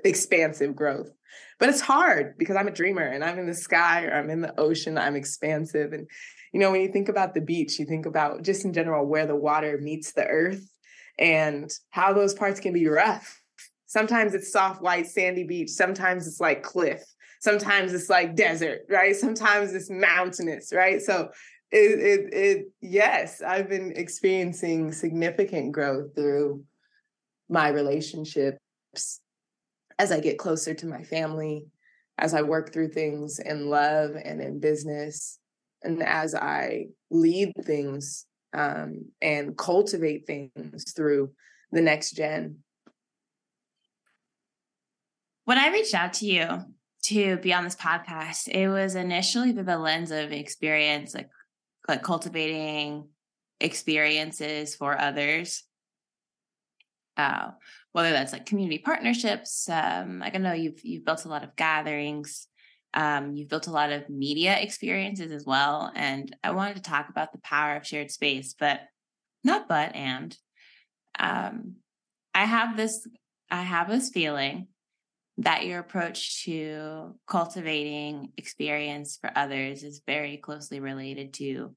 expansive 0.05 0.77
growth. 0.77 1.11
But 1.59 1.69
it's 1.69 1.81
hard 1.81 2.39
because 2.39 2.57
I'm 2.57 2.69
a 2.69 2.73
dreamer 2.73 3.03
and 3.03 3.25
I'm 3.25 3.39
in 3.39 3.47
the 3.47 3.55
sky 3.55 4.05
or 4.05 4.15
I'm 4.15 4.31
in 4.31 4.41
the 4.41 4.59
ocean, 4.59 4.99
I'm 4.99 5.17
expansive. 5.17 5.93
And, 5.93 6.07
you 6.53 6.61
know, 6.61 6.71
when 6.71 6.83
you 6.83 6.93
think 6.93 7.09
about 7.09 7.35
the 7.35 7.41
beach, 7.41 7.79
you 7.79 7.87
think 7.87 8.07
about 8.07 8.43
just 8.43 8.65
in 8.65 8.73
general 8.73 9.07
where 9.07 9.27
the 9.27 9.37
water 9.37 9.79
meets 9.81 10.13
the 10.13 10.27
earth 10.27 10.67
and 11.19 11.71
how 11.91 12.13
those 12.13 12.35
parts 12.35 12.61
can 12.61 12.73
be 12.73 12.87
rough. 12.87 13.41
Sometimes 13.87 14.35
it's 14.35 14.53
soft, 14.53 14.83
white, 14.83 15.07
sandy 15.07 15.45
beach. 15.45 15.71
Sometimes 15.71 16.27
it's 16.27 16.41
like 16.41 16.63
cliff. 16.63 17.03
Sometimes 17.41 17.93
it's 17.93 18.11
like 18.11 18.35
desert, 18.35 18.81
right? 18.89 19.15
Sometimes 19.15 19.73
it's 19.73 19.91
mountainous, 19.91 20.73
right? 20.73 21.01
So 21.01 21.31
it, 21.73 22.01
it, 22.01 22.35
it, 22.35 22.67
yes, 22.81 23.43
I've 23.43 23.69
been 23.69 23.93
experiencing 23.97 24.93
significant 24.93 25.73
growth 25.73 26.15
through 26.15 26.65
my 27.49 27.69
relationships 27.69 28.59
as 29.99 30.13
I 30.13 30.21
get 30.21 30.39
closer 30.39 30.75
to 30.75 30.87
my 30.87 31.03
family, 31.03 31.67
as 32.19 32.35
I 32.35 32.43
work 32.43 32.73
through 32.73 32.89
things 32.89 33.39
in 33.39 33.69
love 33.69 34.13
and 34.23 34.41
in 34.41 34.61
business, 34.61 35.39
and 35.83 36.03
as 36.03 36.35
I 36.35 36.87
lead 37.11 37.53
things 37.65 38.27
um, 38.53 39.07
and 39.21 39.57
cultivate 39.57 40.27
things 40.27 40.93
through 40.93 41.33
the 41.73 41.83
next 41.83 42.13
gen. 42.13 42.59
When 45.45 45.59
I 45.59 45.69
reached 45.69 45.95
out 45.95 46.15
to 46.15 46.27
you 46.27 46.65
to 47.05 47.37
be 47.37 47.53
on 47.53 47.65
this 47.65 47.77
podcast, 47.77 48.49
it 48.49 48.69
was 48.69 48.95
initially 48.95 49.53
through 49.53 49.65
the 49.65 49.79
lens 49.79 50.11
of 50.11 50.33
experience, 50.33 51.15
like 51.15 51.29
like 51.89 52.03
cultivating 52.03 53.09
experiences 53.61 54.75
for 54.75 54.99
others. 54.99 55.65
Uh, 57.17 57.51
whether 57.93 58.11
that's 58.11 58.33
like 58.33 58.45
community 58.45 58.79
partnerships, 58.79 59.71
um, 59.71 60.19
like 60.19 60.35
I 60.35 60.39
know 60.39 60.53
you've 60.53 60.85
you've 60.85 61.05
built 61.07 61.25
a 61.25 61.29
lot 61.29 61.45
of 61.45 61.57
gatherings, 61.57 62.47
um, 62.93 63.35
you've 63.35 63.49
built 63.49 63.69
a 63.69 63.73
lot 63.73 63.91
of 63.91 64.11
media 64.11 64.59
experiences 64.59 65.33
as 65.33 65.47
well, 65.47 65.91
and 65.95 66.35
I 66.45 66.51
wanted 66.51 66.77
to 66.77 66.83
talk 66.83 67.09
about 67.09 67.33
the 67.33 67.39
power 67.39 67.77
of 67.77 67.87
shared 67.87 68.11
space, 68.11 68.55
but 68.59 68.81
not 69.43 69.67
but 69.67 69.95
and 69.95 70.37
um, 71.19 71.77
I 72.35 72.45
have 72.45 72.77
this 72.77 73.09
I 73.51 73.63
have 73.63 73.89
this 73.89 74.11
feeling 74.11 74.69
that 75.39 75.67
your 75.67 75.81
approach 75.81 76.45
to 76.45 77.15
cultivating 77.27 78.33
experience 78.37 79.19
for 79.21 79.31
others 79.37 79.83
is 79.83 80.03
very 80.07 80.39
closely 80.39 80.81
related 80.81 81.35
to 81.35 81.75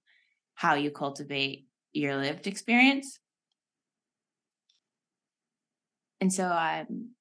how 0.55 0.75
you 0.75 0.91
cultivate 0.91 1.65
your 1.91 2.15
lived 2.15 2.47
experience. 2.47 3.19
And 6.21 6.31
so 6.31 6.45
I'm 6.45 7.11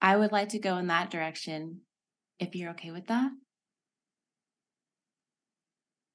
I 0.00 0.16
would 0.16 0.32
like 0.32 0.50
to 0.50 0.58
go 0.58 0.78
in 0.78 0.88
that 0.88 1.10
direction 1.10 1.82
if 2.40 2.56
you're 2.56 2.70
okay 2.70 2.90
with 2.90 3.06
that. 3.06 3.30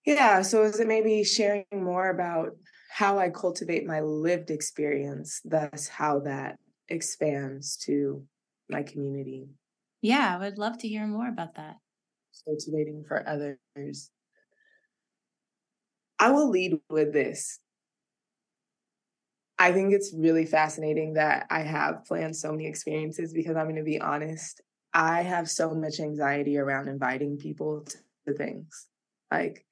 Yeah, 0.06 0.42
so 0.42 0.64
is 0.64 0.80
it 0.80 0.88
maybe 0.88 1.24
sharing 1.24 1.66
more 1.72 2.10
about 2.10 2.52
how 2.90 3.20
I 3.20 3.30
cultivate 3.30 3.86
my 3.86 4.02
lived 4.02 4.52
experience, 4.52 5.42
thus 5.44 5.88
how 5.88 6.20
that 6.22 6.58
expands 6.90 7.78
to 7.86 8.24
my 8.70 8.84
community. 8.84 9.48
Yeah, 10.02 10.36
I 10.36 10.40
would 10.40 10.58
love 10.58 10.78
to 10.80 10.88
hear 10.88 11.08
more 11.08 11.28
about 11.28 11.56
that. 11.56 11.78
Cultivating 12.46 13.04
for 13.08 13.28
others. 13.28 14.12
I 16.20 16.32
will 16.32 16.50
lead 16.50 16.80
with 16.90 17.14
this. 17.14 17.60
I 19.60 19.72
think 19.72 19.94
it's 19.94 20.14
really 20.16 20.46
fascinating 20.46 21.14
that 21.14 21.48
I 21.50 21.62
have 21.62 22.06
planned 22.06 22.36
so 22.36 22.52
many 22.52 22.68
experiences 22.68 23.34
because 23.34 23.56
I'm 23.56 23.66
going 23.66 23.78
to 23.78 23.84
be 23.84 24.00
honest. 24.00 24.62
I 24.94 25.24
have 25.24 25.50
so 25.50 25.74
much 25.74 26.00
anxiety 26.00 26.58
around 26.58 26.88
inviting 26.88 27.38
people 27.38 27.86
to 28.28 28.34
things. 28.34 28.88
Like, 29.32 29.66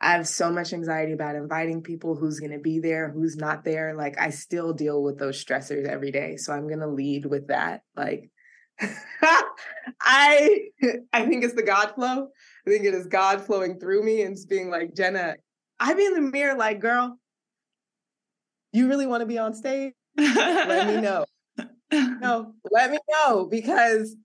I 0.00 0.12
have 0.12 0.26
so 0.26 0.50
much 0.50 0.72
anxiety 0.72 1.12
about 1.12 1.36
inviting 1.36 1.82
people, 1.82 2.16
who's 2.16 2.40
going 2.40 2.52
to 2.52 2.58
be 2.58 2.80
there, 2.80 3.10
who's 3.10 3.36
not 3.36 3.64
there. 3.64 3.94
Like, 3.94 4.18
I 4.20 4.30
still 4.30 4.72
deal 4.72 5.02
with 5.02 5.18
those 5.18 5.42
stressors 5.42 5.86
every 5.86 6.10
day. 6.10 6.36
So 6.36 6.52
I'm 6.52 6.66
going 6.66 6.80
to 6.80 6.88
lead 6.88 7.26
with 7.26 7.48
that. 7.48 7.82
Like, 7.96 8.30
I 10.00 10.60
I 11.12 11.26
think 11.26 11.44
it's 11.44 11.54
the 11.54 11.62
God 11.62 11.94
flow. 11.94 12.28
I 12.66 12.70
think 12.70 12.84
it 12.84 12.94
is 12.94 13.06
God 13.06 13.40
flowing 13.40 13.78
through 13.78 14.02
me 14.04 14.22
and 14.22 14.36
being 14.48 14.70
like, 14.70 14.94
Jena, 14.94 15.36
I 15.78 15.94
be 15.94 16.06
in 16.06 16.14
the 16.14 16.20
mirror 16.20 16.56
like, 16.56 16.80
girl, 16.80 17.18
you 18.72 18.88
really 18.88 19.06
want 19.06 19.20
to 19.20 19.26
be 19.26 19.38
on 19.38 19.54
stage? 19.54 19.92
let 20.16 20.86
me 20.86 21.00
know. 21.00 21.24
No, 21.92 22.54
let 22.70 22.90
me 22.90 22.98
know 23.10 23.44
because 23.44 24.16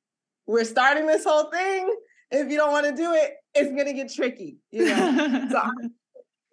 we're 0.45 0.63
starting 0.63 1.05
this 1.05 1.25
whole 1.25 1.51
thing. 1.51 1.93
If 2.31 2.49
you 2.49 2.55
don't 2.55 2.71
want 2.71 2.85
to 2.85 2.95
do 2.95 3.11
it, 3.11 3.33
it's 3.53 3.75
gonna 3.75 3.91
get 3.91 4.09
tricky, 4.09 4.59
you 4.71 4.85
know. 4.85 5.47
so 5.51 5.57
I'm 5.57 5.93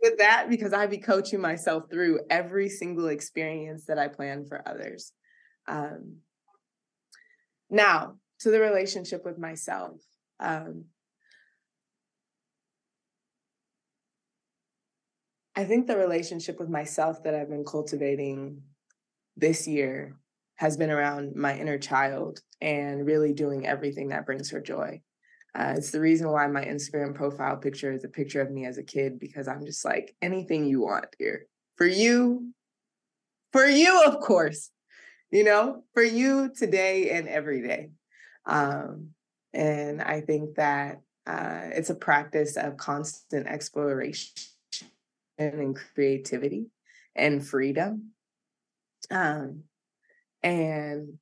with 0.02 0.18
that 0.18 0.50
because 0.50 0.72
I 0.72 0.88
be 0.88 0.98
coaching 0.98 1.40
myself 1.40 1.84
through 1.88 2.20
every 2.30 2.68
single 2.68 3.06
experience 3.06 3.84
that 3.86 3.96
I 3.96 4.08
plan 4.08 4.44
for 4.44 4.60
others. 4.68 5.12
Um, 5.68 6.16
now 7.70 8.16
to 8.40 8.50
the 8.50 8.60
relationship 8.60 9.24
with 9.24 9.38
myself. 9.38 10.00
Um, 10.40 10.86
I 15.56 15.64
think 15.64 15.86
the 15.86 15.96
relationship 15.96 16.58
with 16.58 16.68
myself 16.68 17.22
that 17.22 17.34
I've 17.34 17.48
been 17.48 17.64
cultivating 17.64 18.62
this 19.36 19.68
year 19.68 20.16
has 20.56 20.76
been 20.76 20.90
around 20.90 21.36
my 21.36 21.56
inner 21.56 21.78
child 21.78 22.40
and 22.60 23.06
really 23.06 23.32
doing 23.32 23.66
everything 23.66 24.08
that 24.08 24.26
brings 24.26 24.50
her 24.50 24.60
joy. 24.60 25.00
Uh, 25.56 25.74
it's 25.76 25.92
the 25.92 26.00
reason 26.00 26.30
why 26.30 26.46
my 26.48 26.64
Instagram 26.64 27.14
profile 27.14 27.56
picture 27.56 27.92
is 27.92 28.04
a 28.04 28.08
picture 28.08 28.40
of 28.40 28.50
me 28.50 28.66
as 28.66 28.78
a 28.78 28.82
kid 28.82 29.20
because 29.20 29.46
I'm 29.46 29.64
just 29.64 29.84
like 29.84 30.14
anything 30.20 30.64
you 30.64 30.80
want 30.80 31.06
here 31.18 31.46
for 31.76 31.86
you, 31.86 32.52
for 33.52 33.64
you, 33.64 34.02
of 34.04 34.18
course, 34.20 34.70
you 35.34 35.42
know, 35.42 35.82
for 35.94 36.02
you 36.04 36.48
today 36.56 37.10
and 37.10 37.26
every 37.26 37.60
day. 37.60 37.90
Um, 38.46 39.08
and 39.52 40.00
I 40.00 40.20
think 40.20 40.54
that 40.54 41.00
uh, 41.26 41.70
it's 41.72 41.90
a 41.90 41.96
practice 41.96 42.56
of 42.56 42.76
constant 42.76 43.48
exploration 43.48 44.30
and 45.36 45.76
creativity 45.96 46.66
and 47.16 47.44
freedom. 47.44 48.10
Um, 49.10 49.64
and 50.44 51.14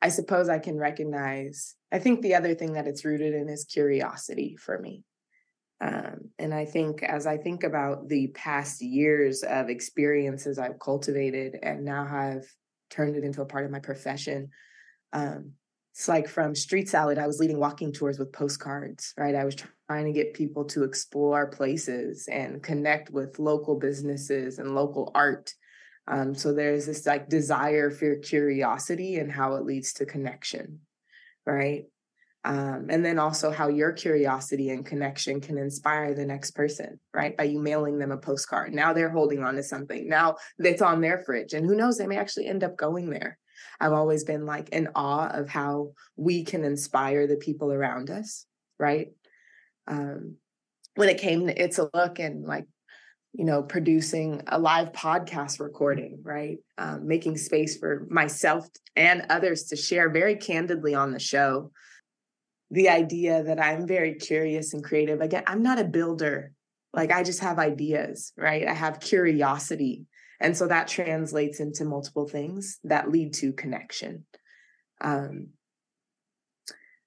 I 0.00 0.10
suppose 0.10 0.48
I 0.48 0.60
can 0.60 0.78
recognize, 0.78 1.74
I 1.90 1.98
think 1.98 2.22
the 2.22 2.36
other 2.36 2.54
thing 2.54 2.74
that 2.74 2.86
it's 2.86 3.04
rooted 3.04 3.34
in 3.34 3.48
is 3.48 3.64
curiosity 3.64 4.56
for 4.60 4.78
me. 4.78 5.02
Um, 5.80 6.30
and 6.38 6.54
I 6.54 6.66
think 6.66 7.02
as 7.02 7.26
I 7.26 7.36
think 7.36 7.64
about 7.64 8.08
the 8.08 8.28
past 8.28 8.80
years 8.80 9.42
of 9.42 9.70
experiences 9.70 10.56
I've 10.56 10.78
cultivated 10.78 11.58
and 11.60 11.84
now 11.84 12.06
have 12.06 12.44
turned 12.90 13.16
it 13.16 13.24
into 13.24 13.42
a 13.42 13.46
part 13.46 13.64
of 13.64 13.70
my 13.70 13.80
profession, 13.80 14.50
um, 15.12 15.52
it's 15.92 16.08
like 16.08 16.28
from 16.28 16.54
street 16.54 16.88
salad, 16.88 17.18
I 17.18 17.26
was 17.26 17.40
leading 17.40 17.58
walking 17.58 17.92
tours 17.92 18.18
with 18.18 18.32
postcards, 18.32 19.12
right? 19.16 19.34
I 19.34 19.44
was 19.44 19.56
trying 19.88 20.06
to 20.06 20.12
get 20.12 20.34
people 20.34 20.64
to 20.66 20.84
explore 20.84 21.48
places 21.48 22.28
and 22.30 22.62
connect 22.62 23.10
with 23.10 23.38
local 23.38 23.76
businesses 23.76 24.58
and 24.58 24.74
local 24.74 25.10
art 25.14 25.52
um, 26.10 26.34
so 26.34 26.52
there's 26.52 26.86
this 26.86 27.06
like 27.06 27.28
desire 27.28 27.88
for 27.88 28.16
curiosity 28.16 29.16
and 29.16 29.30
how 29.30 29.54
it 29.54 29.64
leads 29.64 29.92
to 29.94 30.06
connection, 30.06 30.80
right? 31.46 31.84
Um, 32.42 32.86
and 32.88 33.04
then 33.04 33.18
also 33.18 33.50
how 33.50 33.68
your 33.68 33.92
curiosity 33.92 34.70
and 34.70 34.84
connection 34.84 35.40
can 35.40 35.58
inspire 35.58 36.14
the 36.14 36.24
next 36.24 36.52
person, 36.52 36.98
right? 37.12 37.36
By 37.36 37.44
you 37.44 37.60
mailing 37.60 37.98
them 37.98 38.12
a 38.12 38.16
postcard. 38.16 38.72
Now 38.72 38.92
they're 38.92 39.10
holding 39.10 39.44
on 39.44 39.56
to 39.56 39.62
something. 39.62 40.08
Now 40.08 40.36
it's 40.58 40.80
on 40.80 41.02
their 41.02 41.18
fridge. 41.18 41.52
And 41.52 41.66
who 41.66 41.76
knows, 41.76 41.98
they 41.98 42.06
may 42.06 42.16
actually 42.16 42.46
end 42.46 42.64
up 42.64 42.78
going 42.78 43.10
there. 43.10 43.38
I've 43.78 43.92
always 43.92 44.24
been 44.24 44.46
like 44.46 44.70
in 44.70 44.88
awe 44.94 45.28
of 45.28 45.50
how 45.50 45.92
we 46.16 46.44
can 46.44 46.64
inspire 46.64 47.26
the 47.26 47.36
people 47.36 47.72
around 47.72 48.08
us, 48.08 48.46
right? 48.78 49.08
Um, 49.86 50.36
when 50.94 51.10
it 51.10 51.18
came 51.18 51.46
to 51.46 51.62
It's 51.62 51.78
a 51.78 51.90
Look 51.92 52.18
and 52.18 52.46
like 52.46 52.66
you 53.32 53.44
know, 53.44 53.62
producing 53.62 54.42
a 54.48 54.58
live 54.58 54.92
podcast 54.92 55.60
recording, 55.60 56.18
right? 56.22 56.58
Um, 56.78 57.06
making 57.06 57.36
space 57.36 57.78
for 57.78 58.06
myself 58.10 58.66
and 58.96 59.24
others 59.30 59.64
to 59.64 59.76
share 59.76 60.10
very 60.10 60.34
candidly 60.34 60.94
on 60.94 61.12
the 61.12 61.20
show. 61.20 61.70
The 62.70 62.88
idea 62.88 63.42
that 63.42 63.60
I'm 63.60 63.86
very 63.86 64.14
curious 64.14 64.74
and 64.74 64.84
creative. 64.84 65.20
Again, 65.20 65.42
I'm 65.46 65.62
not 65.62 65.78
a 65.78 65.84
builder. 65.84 66.52
Like 66.92 67.12
I 67.12 67.22
just 67.22 67.40
have 67.40 67.58
ideas, 67.58 68.32
right? 68.36 68.66
I 68.66 68.74
have 68.74 69.00
curiosity. 69.00 70.06
And 70.40 70.56
so 70.56 70.66
that 70.68 70.88
translates 70.88 71.60
into 71.60 71.84
multiple 71.84 72.26
things 72.26 72.78
that 72.84 73.10
lead 73.10 73.34
to 73.34 73.52
connection. 73.52 74.24
Um, 75.00 75.48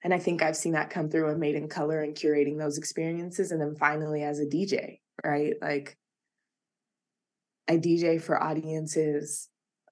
and 0.02 0.12
I 0.12 0.18
think 0.18 0.42
I've 0.42 0.56
seen 0.56 0.72
that 0.72 0.90
come 0.90 1.08
through 1.08 1.30
in 1.30 1.40
Made 1.40 1.54
in 1.54 1.68
Color 1.68 2.02
and 2.02 2.14
curating 2.14 2.58
those 2.58 2.76
experiences. 2.76 3.50
And 3.50 3.60
then 3.60 3.74
finally, 3.74 4.22
as 4.22 4.38
a 4.38 4.44
DJ, 4.44 5.00
right? 5.24 5.54
Like 5.60 5.96
I 7.68 7.78
DJ 7.78 8.20
for 8.20 8.40
audiences. 8.40 9.48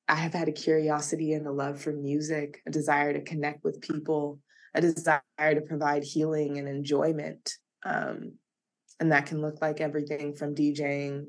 I 0.08 0.16
have 0.16 0.34
had 0.34 0.48
a 0.48 0.52
curiosity 0.52 1.32
and 1.32 1.46
a 1.46 1.52
love 1.52 1.80
for 1.80 1.92
music, 1.92 2.60
a 2.66 2.70
desire 2.70 3.14
to 3.14 3.22
connect 3.22 3.64
with 3.64 3.80
people, 3.80 4.40
a 4.74 4.80
desire 4.80 5.20
to 5.38 5.60
provide 5.60 6.04
healing 6.04 6.58
and 6.58 6.68
enjoyment. 6.68 7.54
Um, 7.84 8.34
and 9.00 9.12
that 9.12 9.26
can 9.26 9.42
look 9.42 9.60
like 9.60 9.80
everything 9.80 10.34
from 10.34 10.54
DJing 10.54 11.26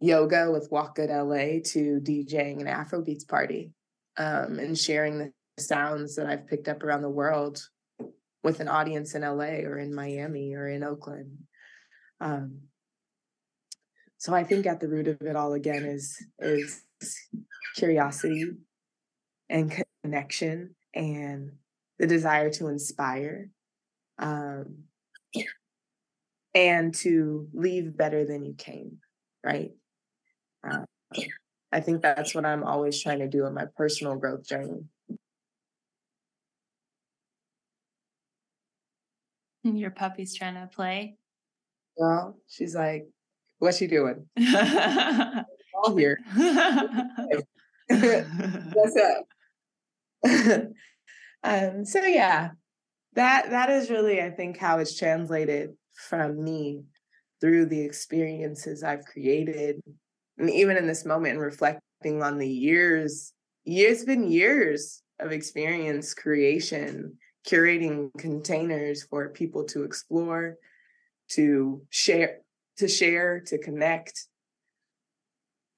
yoga 0.00 0.50
with 0.50 0.68
Walk 0.70 0.96
Good 0.96 1.10
LA 1.10 1.60
to 1.72 2.00
DJing 2.00 2.60
an 2.60 2.66
Afrobeats 2.66 3.26
party 3.26 3.72
um, 4.16 4.58
and 4.58 4.78
sharing 4.78 5.18
the 5.18 5.32
sounds 5.58 6.16
that 6.16 6.26
I've 6.26 6.46
picked 6.46 6.68
up 6.68 6.82
around 6.82 7.02
the 7.02 7.08
world 7.08 7.62
with 8.44 8.60
an 8.60 8.68
audience 8.68 9.14
in 9.14 9.22
LA 9.22 9.64
or 9.64 9.78
in 9.78 9.94
Miami 9.94 10.54
or 10.54 10.68
in 10.68 10.84
Oakland. 10.84 11.38
Um, 12.20 12.60
so 14.18 14.34
I 14.34 14.44
think 14.44 14.66
at 14.66 14.80
the 14.80 14.88
root 14.88 15.08
of 15.08 15.22
it 15.22 15.36
all 15.36 15.52
again 15.52 15.84
is 15.84 16.24
is 16.38 16.82
curiosity 17.76 18.50
and 19.48 19.72
connection 20.02 20.74
and 20.94 21.52
the 21.98 22.06
desire 22.06 22.50
to 22.50 22.68
inspire 22.68 23.50
um, 24.18 24.84
and 26.54 26.94
to 26.94 27.48
leave 27.52 27.96
better 27.96 28.24
than 28.24 28.44
you 28.44 28.54
came 28.54 28.98
right 29.44 29.72
uh, 30.68 30.84
i 31.72 31.80
think 31.80 32.02
that's 32.02 32.34
what 32.34 32.44
i'm 32.44 32.64
always 32.64 33.00
trying 33.00 33.20
to 33.20 33.28
do 33.28 33.46
in 33.46 33.54
my 33.54 33.66
personal 33.76 34.16
growth 34.16 34.46
journey 34.46 34.84
And 39.64 39.78
your 39.78 39.90
puppy's 39.90 40.34
trying 40.34 40.54
to 40.54 40.68
play 40.72 41.16
well 41.96 42.38
she's 42.48 42.74
like 42.74 43.08
What's 43.58 43.78
she 43.78 43.88
doing? 43.88 44.26
All 45.74 45.96
here. 45.96 46.18
What's 47.88 48.96
up? 48.96 49.24
Um, 51.42 51.84
so 51.84 52.00
yeah, 52.00 52.50
that 53.14 53.50
that 53.50 53.70
is 53.70 53.90
really, 53.90 54.20
I 54.20 54.30
think, 54.30 54.56
how 54.56 54.78
it's 54.78 54.96
translated 54.96 55.74
from 55.94 56.42
me 56.42 56.82
through 57.40 57.66
the 57.66 57.80
experiences 57.80 58.82
I've 58.82 59.04
created. 59.04 59.80
And 60.38 60.50
even 60.50 60.76
in 60.76 60.86
this 60.86 61.04
moment 61.04 61.34
and 61.34 61.42
reflecting 61.42 62.22
on 62.22 62.38
the 62.38 62.48
years, 62.48 63.32
years 63.64 64.04
been 64.04 64.30
years 64.30 65.02
of 65.20 65.32
experience 65.32 66.14
creation, 66.14 67.18
curating 67.46 68.10
containers 68.18 69.02
for 69.04 69.28
people 69.30 69.64
to 69.64 69.82
explore, 69.82 70.56
to 71.30 71.82
share 71.90 72.38
to 72.78 72.88
share, 72.88 73.40
to 73.40 73.58
connect. 73.58 74.26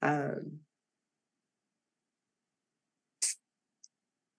Um, 0.01 0.60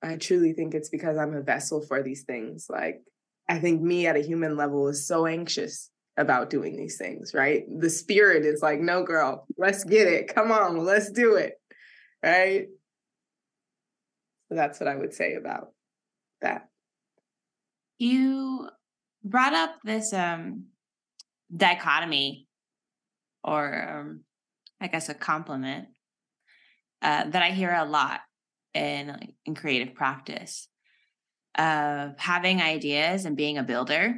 I 0.03 0.17
truly 0.17 0.53
think 0.53 0.75
it's 0.75 0.89
because 0.89 1.17
I'm 1.17 1.35
a 1.35 1.43
vessel 1.43 1.81
for 1.81 2.03
these 2.03 2.23
things. 2.23 2.67
Like, 2.69 3.03
I 3.49 3.59
think 3.59 3.81
me 3.81 4.07
at 4.07 4.17
a 4.17 4.23
human 4.23 4.57
level 4.57 4.89
is 4.89 5.07
so 5.07 5.27
anxious 5.27 5.91
about 6.17 6.51
doing 6.51 6.77
these 6.77 6.99
things, 6.99 7.33
right? 7.35 7.65
The 7.79 7.91
spirit 7.91 8.45
is 8.45 8.63
like, 8.63 8.81
no, 8.81 9.03
girl, 9.03 9.47
let's 9.57 9.85
get 9.85 10.09
it. 10.09 10.35
Come 10.35 10.51
on, 10.53 10.79
let's 10.79 11.11
do 11.11 11.37
it. 11.37 11.55
Right. 12.23 12.67
So 14.49 14.57
that's 14.57 14.79
what 14.79 14.89
I 14.89 14.97
would 14.97 15.15
say 15.15 15.35
about 15.35 15.73
that. 16.41 16.69
You 17.99 18.69
brought 19.25 19.55
up 19.55 19.77
this 19.85 20.13
um 20.13 20.67
dichotomy 21.55 22.49
or 23.45 23.89
um, 23.89 24.21
I 24.81 24.87
guess 24.89 25.09
a 25.09 25.15
compliment 25.15 25.89
uh, 27.03 27.25
that 27.31 27.43
I 27.43 27.51
hear 27.51 27.73
a 27.73 27.85
lot 27.85 28.21
in 28.75 29.35
in 29.45 29.55
creative 29.55 29.95
practice 29.95 30.69
of 31.57 32.19
having 32.19 32.63
ideas 32.63 33.25
and 33.25 33.37
being 33.37 33.59
a 33.59 33.63
builder. 33.63 34.17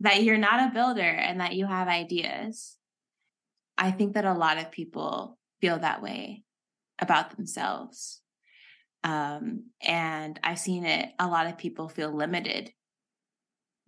That 0.00 0.22
you're 0.22 0.36
not 0.36 0.68
a 0.68 0.74
builder 0.74 1.00
and 1.00 1.40
that 1.40 1.54
you 1.54 1.66
have 1.66 1.88
ideas. 1.88 2.76
I 3.78 3.90
think 3.90 4.14
that 4.14 4.26
a 4.26 4.34
lot 4.34 4.58
of 4.58 4.70
people 4.70 5.38
feel 5.60 5.78
that 5.78 6.02
way 6.02 6.42
about 6.98 7.34
themselves. 7.34 8.20
Um, 9.04 9.70
and 9.80 10.38
I've 10.42 10.58
seen 10.58 10.84
it, 10.84 11.10
a 11.18 11.28
lot 11.28 11.46
of 11.46 11.56
people 11.56 11.88
feel 11.88 12.14
limited 12.14 12.72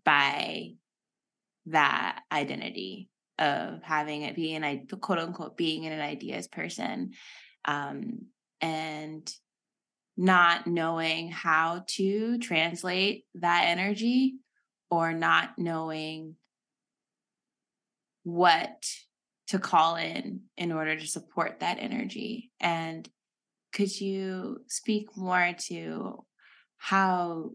by 0.05 0.75
that 1.67 2.21
identity 2.33 3.11
of 3.39 3.83
having 3.83 4.23
it 4.23 4.35
being 4.35 4.63
a 4.65 4.85
quote 5.01 5.19
unquote 5.19 5.57
being 5.57 5.87
an 5.87 6.01
ideas 6.01 6.49
person 6.49 7.13
um, 7.65 8.27
and 8.61 9.33
not 10.19 10.67
knowing 10.67 11.31
how 11.31 11.85
to 11.87 12.39
translate 12.39 13.25
that 13.37 13.67
energy 13.69 14.35
or 14.91 15.13
not 15.13 15.57
knowing 15.57 16.35
what 18.25 18.85
to 19.47 19.59
call 19.59 19.97
in 19.97 20.41
in 20.57 20.73
order 20.73 20.99
to 20.99 21.07
support 21.07 21.61
that 21.61 21.79
energy 21.81 22.51
and 22.61 23.09
could 23.73 24.01
you 24.01 24.61
speak 24.67 25.17
more 25.17 25.55
to 25.59 26.25
how 26.79 27.53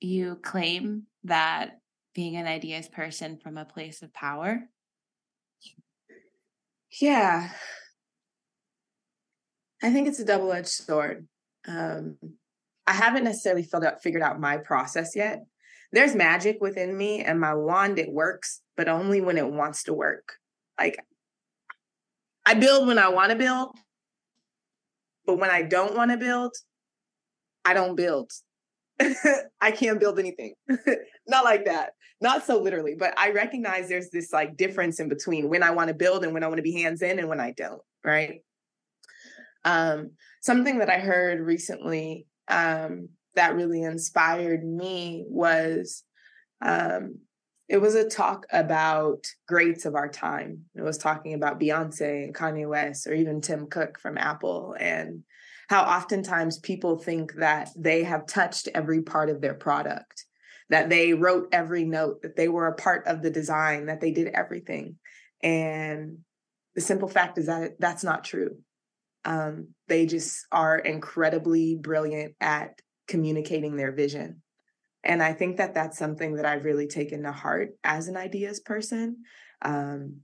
you 0.00 0.36
claim 0.42 1.04
that 1.24 1.78
being 2.14 2.36
an 2.36 2.46
ideas 2.46 2.88
person 2.88 3.38
from 3.38 3.56
a 3.56 3.64
place 3.64 4.02
of 4.02 4.12
power? 4.12 4.60
Yeah. 7.00 7.50
I 9.82 9.92
think 9.92 10.08
it's 10.08 10.20
a 10.20 10.24
double 10.24 10.52
edged 10.52 10.68
sword. 10.68 11.26
Um, 11.66 12.16
I 12.86 12.92
haven't 12.92 13.24
necessarily 13.24 13.62
filled 13.62 13.84
out, 13.84 14.02
figured 14.02 14.22
out 14.22 14.40
my 14.40 14.58
process 14.58 15.16
yet. 15.16 15.44
There's 15.92 16.14
magic 16.14 16.58
within 16.60 16.96
me 16.96 17.20
and 17.20 17.40
my 17.40 17.54
wand, 17.54 17.98
it 17.98 18.12
works, 18.12 18.60
but 18.76 18.88
only 18.88 19.20
when 19.20 19.38
it 19.38 19.50
wants 19.50 19.84
to 19.84 19.94
work. 19.94 20.34
Like 20.78 20.98
I 22.44 22.54
build 22.54 22.86
when 22.86 22.98
I 22.98 23.08
want 23.08 23.30
to 23.30 23.36
build, 23.36 23.76
but 25.26 25.38
when 25.38 25.50
I 25.50 25.62
don't 25.62 25.96
want 25.96 26.10
to 26.10 26.16
build, 26.16 26.54
I 27.64 27.74
don't 27.74 27.96
build. 27.96 28.30
I 29.60 29.70
can't 29.70 30.00
build 30.00 30.18
anything. 30.18 30.54
Not 31.28 31.44
like 31.44 31.64
that. 31.64 31.92
Not 32.20 32.44
so 32.44 32.60
literally, 32.60 32.94
but 32.98 33.18
I 33.18 33.30
recognize 33.30 33.88
there's 33.88 34.10
this 34.10 34.32
like 34.32 34.56
difference 34.56 35.00
in 35.00 35.08
between 35.08 35.48
when 35.48 35.62
I 35.62 35.70
want 35.70 35.88
to 35.88 35.94
build 35.94 36.24
and 36.24 36.32
when 36.32 36.42
I 36.42 36.46
want 36.46 36.58
to 36.58 36.62
be 36.62 36.80
hands 36.80 37.02
in 37.02 37.18
and 37.18 37.28
when 37.28 37.40
I 37.40 37.52
don't, 37.52 37.82
right? 38.04 38.40
Um, 39.64 40.12
something 40.42 40.78
that 40.78 40.90
I 40.90 40.98
heard 40.98 41.40
recently 41.40 42.26
um, 42.48 43.08
that 43.34 43.54
really 43.54 43.82
inspired 43.82 44.64
me 44.64 45.24
was 45.26 46.04
um, 46.60 47.18
it 47.68 47.78
was 47.78 47.94
a 47.94 48.08
talk 48.08 48.46
about 48.52 49.26
greats 49.48 49.86
of 49.86 49.94
our 49.94 50.08
time. 50.08 50.64
It 50.74 50.82
was 50.82 50.98
talking 50.98 51.34
about 51.34 51.58
Beyonce 51.58 52.24
and 52.24 52.34
Kanye 52.34 52.68
West 52.68 53.06
or 53.06 53.14
even 53.14 53.40
Tim 53.40 53.66
Cook 53.68 53.98
from 53.98 54.18
Apple 54.18 54.76
and 54.78 55.22
how 55.68 55.82
oftentimes 55.82 56.58
people 56.58 56.98
think 56.98 57.34
that 57.36 57.70
they 57.76 58.04
have 58.04 58.26
touched 58.26 58.68
every 58.74 59.02
part 59.02 59.30
of 59.30 59.40
their 59.40 59.54
product, 59.54 60.26
that 60.68 60.90
they 60.90 61.14
wrote 61.14 61.48
every 61.52 61.84
note, 61.84 62.20
that 62.22 62.36
they 62.36 62.48
were 62.48 62.66
a 62.66 62.74
part 62.74 63.06
of 63.06 63.22
the 63.22 63.30
design, 63.30 63.86
that 63.86 64.00
they 64.00 64.10
did 64.10 64.28
everything. 64.28 64.96
And 65.42 66.18
the 66.74 66.82
simple 66.82 67.08
fact 67.08 67.38
is 67.38 67.46
that 67.46 67.80
that's 67.80 68.04
not 68.04 68.24
true. 68.24 68.58
Um, 69.24 69.68
they 69.88 70.06
just 70.06 70.46
are 70.52 70.78
incredibly 70.78 71.76
brilliant 71.76 72.34
at 72.40 72.80
communicating 73.08 73.76
their 73.76 73.92
vision. 73.92 74.42
And 75.02 75.22
I 75.22 75.32
think 75.34 75.58
that 75.58 75.74
that's 75.74 75.98
something 75.98 76.36
that 76.36 76.46
I've 76.46 76.64
really 76.64 76.86
taken 76.86 77.22
to 77.22 77.32
heart 77.32 77.70
as 77.84 78.08
an 78.08 78.16
ideas 78.16 78.60
person. 78.60 79.18
Um, 79.62 80.20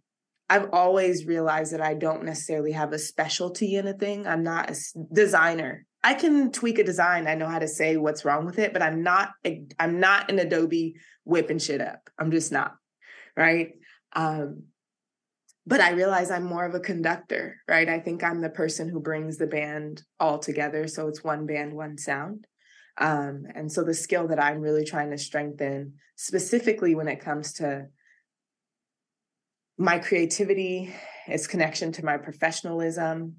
I've 0.48 0.70
always 0.72 1.26
realized 1.26 1.72
that 1.72 1.80
I 1.80 1.94
don't 1.94 2.24
necessarily 2.24 2.72
have 2.72 2.92
a 2.92 2.98
specialty 2.98 3.76
in 3.76 3.86
a 3.86 3.92
thing. 3.92 4.26
I'm 4.26 4.42
not 4.42 4.70
a 4.70 4.76
designer. 5.12 5.86
I 6.02 6.14
can 6.14 6.50
tweak 6.50 6.78
a 6.78 6.84
design. 6.84 7.28
I 7.28 7.34
know 7.34 7.46
how 7.46 7.60
to 7.60 7.68
say 7.68 7.96
what's 7.96 8.24
wrong 8.24 8.46
with 8.46 8.58
it, 8.58 8.72
but 8.72 8.82
I'm 8.82 9.02
not 9.02 9.30
I'm 9.78 10.00
not 10.00 10.30
an 10.30 10.38
Adobe 10.38 10.94
whipping 11.24 11.58
shit 11.58 11.80
up. 11.80 12.10
I'm 12.18 12.30
just 12.30 12.50
not. 12.50 12.74
Right? 13.36 13.74
Um, 14.14 14.64
but 15.66 15.80
I 15.80 15.90
realize 15.90 16.30
I'm 16.30 16.44
more 16.44 16.64
of 16.64 16.74
a 16.74 16.80
conductor, 16.80 17.56
right? 17.68 17.88
I 17.88 18.00
think 18.00 18.24
I'm 18.24 18.40
the 18.40 18.50
person 18.50 18.88
who 18.88 19.00
brings 19.00 19.36
the 19.36 19.46
band 19.46 20.02
all 20.18 20.38
together. 20.38 20.88
So 20.88 21.08
it's 21.08 21.22
one 21.22 21.46
band, 21.46 21.74
one 21.74 21.98
sound. 21.98 22.46
Um, 22.98 23.44
and 23.54 23.70
so 23.70 23.84
the 23.84 23.94
skill 23.94 24.28
that 24.28 24.42
I'm 24.42 24.60
really 24.60 24.84
trying 24.84 25.10
to 25.10 25.18
strengthen, 25.18 25.94
specifically 26.16 26.94
when 26.94 27.08
it 27.08 27.20
comes 27.20 27.52
to 27.54 27.86
my 29.78 29.98
creativity, 29.98 30.94
its 31.26 31.46
connection 31.46 31.92
to 31.92 32.04
my 32.04 32.18
professionalism, 32.18 33.36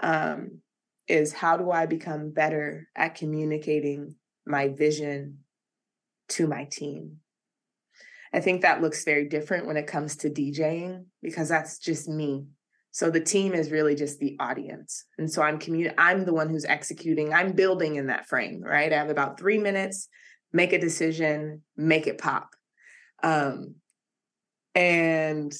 um, 0.00 0.60
is 1.06 1.32
how 1.32 1.56
do 1.56 1.70
I 1.70 1.86
become 1.86 2.30
better 2.30 2.88
at 2.96 3.14
communicating 3.14 4.14
my 4.46 4.68
vision 4.68 5.40
to 6.30 6.46
my 6.46 6.64
team? 6.64 7.18
I 8.34 8.40
think 8.40 8.62
that 8.62 8.82
looks 8.82 9.04
very 9.04 9.28
different 9.28 9.66
when 9.66 9.76
it 9.76 9.86
comes 9.86 10.16
to 10.16 10.28
DJing 10.28 11.04
because 11.22 11.48
that's 11.48 11.78
just 11.78 12.08
me. 12.08 12.46
So 12.90 13.08
the 13.08 13.20
team 13.20 13.54
is 13.54 13.70
really 13.70 13.94
just 13.94 14.18
the 14.18 14.36
audience. 14.40 15.04
And 15.18 15.30
so 15.30 15.40
I'm 15.40 15.60
commu- 15.60 15.94
I'm 15.96 16.24
the 16.24 16.34
one 16.34 16.48
who's 16.48 16.64
executing, 16.64 17.32
I'm 17.32 17.52
building 17.52 17.94
in 17.94 18.08
that 18.08 18.26
frame, 18.26 18.60
right? 18.60 18.92
I 18.92 18.96
have 18.96 19.08
about 19.08 19.38
3 19.38 19.58
minutes, 19.58 20.08
make 20.52 20.72
a 20.72 20.80
decision, 20.80 21.62
make 21.76 22.08
it 22.08 22.18
pop. 22.18 22.50
Um, 23.22 23.76
and 24.74 25.54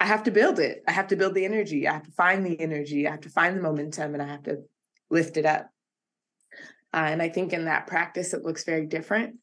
I 0.00 0.06
have 0.06 0.24
to 0.24 0.32
build 0.32 0.58
it. 0.58 0.82
I 0.88 0.92
have 0.92 1.08
to 1.08 1.16
build 1.16 1.34
the 1.34 1.44
energy. 1.44 1.86
I 1.86 1.92
have 1.92 2.04
to 2.04 2.12
find 2.12 2.44
the 2.44 2.60
energy. 2.60 3.06
I 3.06 3.12
have 3.12 3.20
to 3.20 3.30
find 3.30 3.56
the 3.56 3.62
momentum 3.62 4.14
and 4.14 4.22
I 4.22 4.26
have 4.26 4.42
to 4.44 4.64
lift 5.10 5.36
it 5.36 5.46
up. 5.46 5.70
Uh, 6.92 7.06
and 7.06 7.22
I 7.22 7.28
think 7.28 7.52
in 7.52 7.66
that 7.66 7.86
practice, 7.86 8.34
it 8.34 8.44
looks 8.44 8.64
very 8.64 8.86
different. 8.86 9.36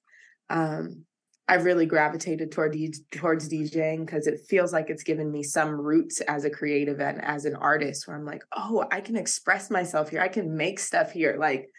Um, 0.49 1.05
I've 1.47 1.65
really 1.65 1.85
gravitated 1.85 2.51
toward 2.51 2.75
towards 3.11 3.49
DJing 3.49 4.05
because 4.05 4.27
it 4.27 4.41
feels 4.47 4.71
like 4.71 4.89
it's 4.89 5.03
given 5.03 5.31
me 5.31 5.43
some 5.43 5.71
roots 5.71 6.21
as 6.21 6.45
a 6.45 6.49
creative 6.49 7.01
and 7.01 7.23
as 7.23 7.45
an 7.45 7.55
artist 7.55 8.07
where 8.07 8.15
I'm 8.15 8.25
like, 8.25 8.43
oh, 8.55 8.85
I 8.91 9.01
can 9.01 9.17
express 9.17 9.69
myself 9.69 10.09
here. 10.09 10.21
I 10.21 10.29
can 10.29 10.55
make 10.55 10.79
stuff 10.79 11.11
here. 11.11 11.35
Like 11.37 11.69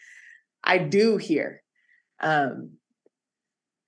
I 0.62 0.78
do 0.78 1.16
here. 1.16 1.62
Um, 2.20 2.72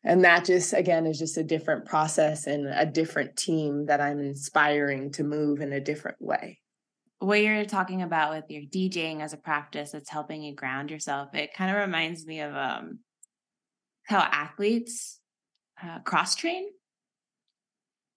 and 0.06 0.24
that 0.24 0.44
just 0.44 0.72
again 0.72 1.04
is 1.04 1.18
just 1.18 1.36
a 1.36 1.42
different 1.42 1.84
process 1.84 2.46
and 2.46 2.66
a 2.66 2.86
different 2.86 3.36
team 3.36 3.86
that 3.86 4.00
i'm 4.00 4.20
inspiring 4.20 5.10
to 5.10 5.24
move 5.24 5.60
in 5.60 5.72
a 5.72 5.80
different 5.80 6.16
way 6.20 6.58
what 7.18 7.42
you're 7.42 7.64
talking 7.64 8.02
about 8.02 8.34
with 8.34 8.44
your 8.48 8.62
djing 8.62 9.20
as 9.20 9.32
a 9.32 9.38
practice 9.38 9.90
that's 9.90 10.10
helping 10.10 10.42
you 10.42 10.54
ground 10.54 10.90
yourself 10.90 11.34
it 11.34 11.52
kind 11.54 11.70
of 11.70 11.76
reminds 11.76 12.24
me 12.24 12.40
of 12.40 12.54
um, 12.54 13.00
how 14.04 14.18
athletes 14.18 15.18
uh, 15.82 15.98
cross 16.00 16.34
train 16.34 16.68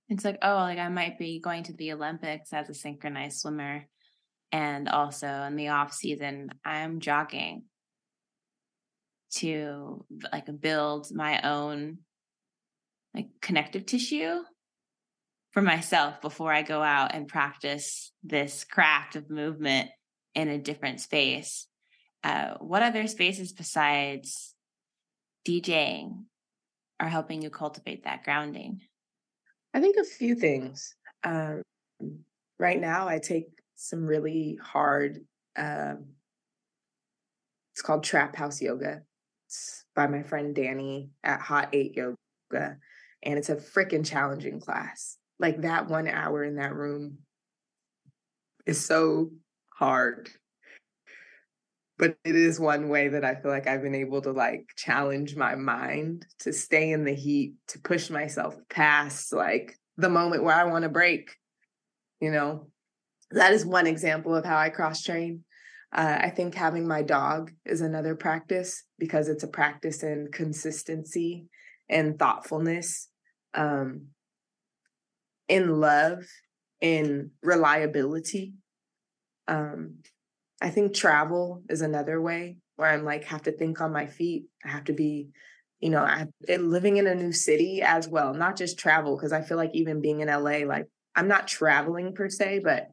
it's 0.10 0.26
like 0.26 0.38
oh 0.42 0.56
like 0.56 0.80
i 0.80 0.90
might 0.90 1.18
be 1.20 1.40
going 1.40 1.64
to 1.64 1.74
the 1.74 1.92
olympics 1.94 2.54
as 2.54 2.70
a 2.70 2.74
synchronized 2.74 3.40
swimmer 3.40 3.86
and 4.52 4.90
also 4.90 5.28
in 5.28 5.56
the 5.56 5.70
off 5.70 5.94
season 5.94 6.50
i'm 6.66 7.00
jogging 7.00 7.64
to 9.32 10.06
like 10.32 10.48
build 10.60 11.08
my 11.14 11.42
own 11.42 12.00
like 13.14 13.28
connective 13.42 13.86
tissue 13.86 14.40
for 15.52 15.62
myself 15.62 16.22
before 16.22 16.54
I 16.54 16.62
go 16.62 16.82
out 16.82 17.14
and 17.14 17.28
practice 17.28 18.12
this 18.24 18.64
craft 18.64 19.16
of 19.16 19.30
movement 19.30 19.90
in 20.36 20.48
a 20.48 20.58
different 20.58 21.00
space. 21.00 21.68
Uh, 22.24 22.56
what 22.60 22.84
other 22.84 23.08
spaces 23.08 23.54
besides 23.54 24.54
DJing 25.48 26.26
are 27.00 27.08
helping 27.08 27.42
you 27.42 27.50
cultivate 27.50 28.04
that 28.04 28.24
grounding? 28.24 28.82
I 29.74 29.80
think 29.80 29.98
a 29.98 30.04
few 30.04 30.36
things. 30.36 30.96
Um, 31.24 31.62
right 32.60 32.80
now, 32.80 33.08
I 33.08 33.20
take 33.20 33.48
some 33.76 34.06
really 34.06 34.58
hard, 34.62 35.20
um, 35.58 36.06
it's 37.74 37.82
called 37.82 38.04
trap 38.04 38.36
house 38.36 38.62
yoga 38.62 39.02
by 39.96 40.08
my 40.08 40.24
friend 40.24 40.56
Danny 40.56 41.12
at 41.24 41.40
Hot 41.42 41.70
8 41.74 41.96
Yoga. 41.96 42.78
And 43.24 43.38
it's 43.38 43.50
a 43.50 43.56
freaking 43.56 44.06
challenging 44.06 44.60
class. 44.60 45.18
Like 45.40 45.62
that 45.62 45.88
one 45.88 46.08
hour 46.08 46.44
in 46.44 46.56
that 46.56 46.76
room 46.76 47.20
is 48.66 48.86
so 48.86 49.32
hard. 49.74 50.30
But 52.00 52.18
it 52.24 52.36
is 52.36 52.62
one 52.62 52.88
way 52.88 53.10
that 53.10 53.26
I 53.26 53.36
feel 53.36 53.52
like 53.52 53.68
I've 53.68 53.84
been 53.84 53.94
able 53.94 54.22
to 54.22 54.32
like 54.32 54.70
challenge 54.78 55.36
my 55.36 55.56
mind 55.56 56.26
to 56.40 56.54
stay 56.54 56.92
in 56.92 57.04
the 57.04 57.14
heat, 57.14 57.56
to 57.68 57.80
push 57.80 58.10
myself 58.10 58.56
past 58.70 59.34
like 59.34 59.76
the 59.98 60.10
moment 60.10 60.44
where 60.44 60.56
I 60.56 60.64
want 60.64 60.84
to 60.84 60.90
break. 60.90 61.36
You 62.22 62.32
know, 62.32 62.72
that 63.32 63.52
is 63.52 63.66
one 63.66 63.86
example 63.86 64.34
of 64.34 64.46
how 64.46 64.58
I 64.58 64.70
cross 64.70 65.04
train. 65.04 65.44
Uh, 65.92 66.20
I 66.22 66.30
think 66.30 66.56
having 66.56 66.88
my 66.88 67.02
dog 67.02 67.52
is 67.66 67.82
another 67.82 68.16
practice 68.16 68.84
because 68.98 69.28
it's 69.28 69.44
a 69.44 69.48
practice 69.48 70.02
in 70.02 70.30
consistency 70.32 71.48
and 71.90 72.18
thoughtfulness, 72.18 73.10
um, 73.56 74.08
in 75.48 75.80
love, 75.80 76.24
in 76.80 77.32
reliability. 77.42 78.54
Um, 79.48 79.96
I 80.62 80.70
think 80.70 80.94
travel 80.94 81.64
is 81.70 81.82
another 81.82 82.22
way 82.22 82.58
where 82.76 82.90
I'm 82.90 83.04
like 83.04 83.26
have 83.26 83.44
to 83.44 83.52
think 83.52 83.82
on 83.82 83.94
my 83.94 84.08
feet. 84.08 84.46
I 84.66 84.70
have 84.70 84.86
to 84.86 84.94
be, 84.94 85.30
you 85.80 85.90
know, 85.90 86.02
I, 86.04 86.28
living 86.58 86.98
in 86.98 87.08
a 87.08 87.16
new 87.16 87.32
city 87.32 87.82
as 87.82 88.08
well, 88.08 88.34
not 88.34 88.58
just 88.58 88.78
travel 88.78 89.16
because 89.16 89.32
I 89.32 89.42
feel 89.42 89.58
like 89.58 89.72
even 89.74 90.02
being 90.02 90.22
in 90.22 90.28
LA, 90.28 90.66
like 90.66 90.88
I'm 91.16 91.28
not 91.28 91.48
traveling 91.48 92.14
per 92.14 92.30
se, 92.30 92.62
but 92.64 92.90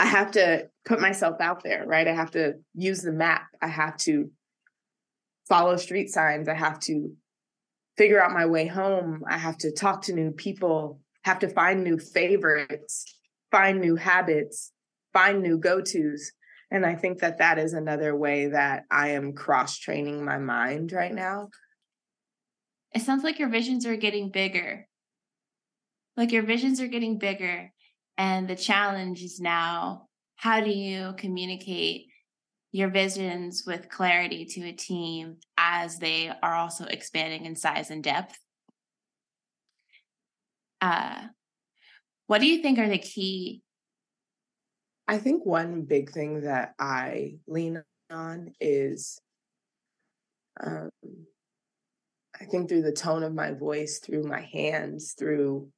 I 0.00 0.06
have 0.06 0.32
to 0.32 0.68
put 0.84 1.00
myself 1.00 1.40
out 1.40 1.62
there, 1.62 1.84
right? 1.86 2.06
I 2.06 2.14
have 2.14 2.30
to 2.32 2.54
use 2.74 3.02
the 3.02 3.12
map. 3.12 3.46
I 3.60 3.68
have 3.68 3.96
to 3.98 4.30
follow 5.48 5.76
street 5.76 6.10
signs. 6.10 6.48
I 6.48 6.54
have 6.54 6.78
to 6.80 7.12
figure 7.96 8.22
out 8.22 8.32
my 8.32 8.46
way 8.46 8.66
home. 8.66 9.24
I 9.28 9.38
have 9.38 9.58
to 9.58 9.72
talk 9.72 10.02
to 10.02 10.12
new 10.12 10.30
people, 10.30 11.00
have 11.24 11.40
to 11.40 11.48
find 11.48 11.82
new 11.82 11.98
favorites, 11.98 13.04
find 13.50 13.80
new 13.80 13.96
habits, 13.96 14.72
find 15.12 15.42
new 15.42 15.58
go 15.58 15.80
tos. 15.80 16.32
And 16.70 16.84
I 16.84 16.94
think 16.94 17.20
that 17.20 17.38
that 17.38 17.58
is 17.58 17.72
another 17.72 18.14
way 18.14 18.48
that 18.48 18.84
I 18.90 19.10
am 19.10 19.32
cross 19.32 19.78
training 19.78 20.24
my 20.24 20.38
mind 20.38 20.92
right 20.92 21.14
now. 21.14 21.48
It 22.94 23.02
sounds 23.02 23.24
like 23.24 23.38
your 23.38 23.48
visions 23.48 23.86
are 23.86 23.96
getting 23.96 24.30
bigger. 24.30 24.86
Like 26.16 26.32
your 26.32 26.42
visions 26.42 26.80
are 26.80 26.88
getting 26.88 27.18
bigger. 27.18 27.72
And 28.16 28.48
the 28.48 28.56
challenge 28.56 29.22
is 29.22 29.40
now 29.40 30.08
how 30.36 30.60
do 30.60 30.70
you 30.70 31.14
communicate 31.16 32.06
your 32.70 32.90
visions 32.90 33.64
with 33.66 33.88
clarity 33.88 34.44
to 34.44 34.68
a 34.68 34.72
team 34.72 35.36
as 35.56 35.98
they 35.98 36.30
are 36.42 36.54
also 36.54 36.84
expanding 36.84 37.46
in 37.46 37.56
size 37.56 37.90
and 37.90 38.04
depth? 38.04 38.38
Uh, 40.80 41.22
what 42.26 42.40
do 42.40 42.46
you 42.46 42.62
think 42.62 42.78
are 42.78 42.88
the 42.88 42.98
key? 42.98 43.62
I 45.08 45.16
think 45.16 45.46
one 45.46 45.82
big 45.82 46.10
thing 46.10 46.42
that 46.42 46.74
I 46.78 47.38
lean 47.46 47.82
on 48.10 48.52
is 48.60 49.18
um, 50.62 50.90
I 52.38 52.44
think 52.44 52.68
through 52.68 52.82
the 52.82 52.92
tone 52.92 53.22
of 53.22 53.34
my 53.34 53.52
voice, 53.52 54.00
through 54.00 54.24
my 54.24 54.42
hands, 54.52 55.14
through 55.18 55.68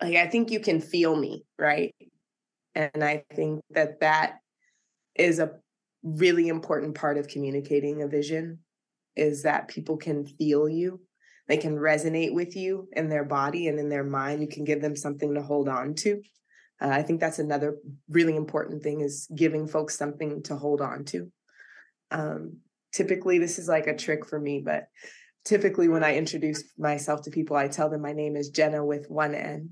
like 0.00 0.16
I 0.16 0.28
think 0.28 0.50
you 0.50 0.60
can 0.60 0.80
feel 0.80 1.14
me, 1.14 1.44
right? 1.58 1.94
And 2.74 3.04
I 3.04 3.24
think 3.34 3.60
that 3.70 4.00
that 4.00 4.38
is 5.14 5.38
a 5.38 5.52
really 6.02 6.48
important 6.48 6.94
part 6.94 7.18
of 7.18 7.28
communicating 7.28 8.02
a 8.02 8.08
vision 8.08 8.60
is 9.14 9.42
that 9.42 9.68
people 9.68 9.98
can 9.98 10.24
feel 10.24 10.68
you. 10.68 11.00
They 11.48 11.58
can 11.58 11.76
resonate 11.76 12.34
with 12.34 12.56
you 12.56 12.88
in 12.92 13.10
their 13.10 13.24
body 13.24 13.68
and 13.68 13.78
in 13.78 13.90
their 13.90 14.04
mind. 14.04 14.40
You 14.40 14.48
can 14.48 14.64
give 14.64 14.80
them 14.80 14.96
something 14.96 15.34
to 15.34 15.42
hold 15.42 15.68
on 15.68 15.94
to. 15.96 16.22
Uh, 16.84 16.90
I 16.90 17.02
think 17.02 17.20
that's 17.20 17.38
another 17.38 17.78
really 18.10 18.36
important 18.36 18.82
thing 18.82 19.00
is 19.00 19.26
giving 19.34 19.66
folks 19.66 19.96
something 19.96 20.42
to 20.44 20.56
hold 20.56 20.80
on 20.80 21.04
to. 21.06 21.32
Um, 22.10 22.58
typically, 22.92 23.38
this 23.38 23.58
is 23.58 23.68
like 23.68 23.86
a 23.86 23.96
trick 23.96 24.26
for 24.26 24.38
me, 24.38 24.62
but 24.64 24.88
typically 25.44 25.88
when 25.88 26.04
I 26.04 26.16
introduce 26.16 26.62
myself 26.78 27.22
to 27.22 27.30
people, 27.30 27.56
I 27.56 27.68
tell 27.68 27.88
them 27.88 28.02
my 28.02 28.12
name 28.12 28.36
is 28.36 28.50
Jena 28.50 28.84
with 28.84 29.06
one 29.08 29.34
N 29.34 29.70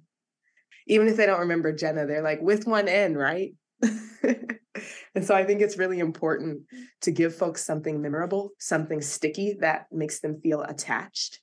even 0.87 1.09
if 1.09 1.17
they 1.17 1.27
don't 1.27 1.41
remember 1.41 1.73
Jena, 1.73 2.07
they're 2.07 2.23
like 2.23 2.41
with 2.41 2.67
one 2.67 2.89
N, 2.89 3.15
right? 3.15 3.55
and 3.83 5.25
so 5.25 5.35
I 5.35 5.45
think 5.45 5.61
it's 5.61 5.79
really 5.79 5.99
important 5.99 6.63
to 7.03 7.11
give 7.11 7.35
folks 7.35 7.65
something 7.65 8.01
memorable, 8.01 8.51
something 8.59 9.01
sticky 9.01 9.57
that 9.61 9.87
makes 9.93 10.21
them 10.21 10.41
feel 10.41 10.63
attached. 10.63 11.41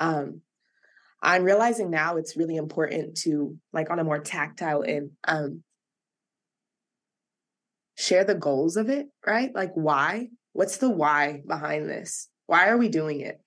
Um, 0.00 0.42
I'm 1.20 1.44
realizing 1.44 1.90
now 1.90 2.16
it's 2.16 2.36
really 2.36 2.56
important 2.56 3.16
to, 3.18 3.56
like, 3.72 3.90
on 3.90 3.98
a 3.98 4.04
more 4.04 4.20
tactile 4.20 4.82
and 4.82 5.10
um, 5.26 5.62
share 7.96 8.24
the 8.24 8.34
goals 8.34 8.76
of 8.76 8.88
it, 8.88 9.08
right? 9.26 9.52
Like, 9.54 9.72
why? 9.74 10.28
What's 10.52 10.76
the 10.76 10.90
why 10.90 11.42
behind 11.46 11.88
this? 11.88 12.28
Why 12.46 12.68
are 12.68 12.78
we 12.78 12.88
doing 12.88 13.20
it? 13.20 13.40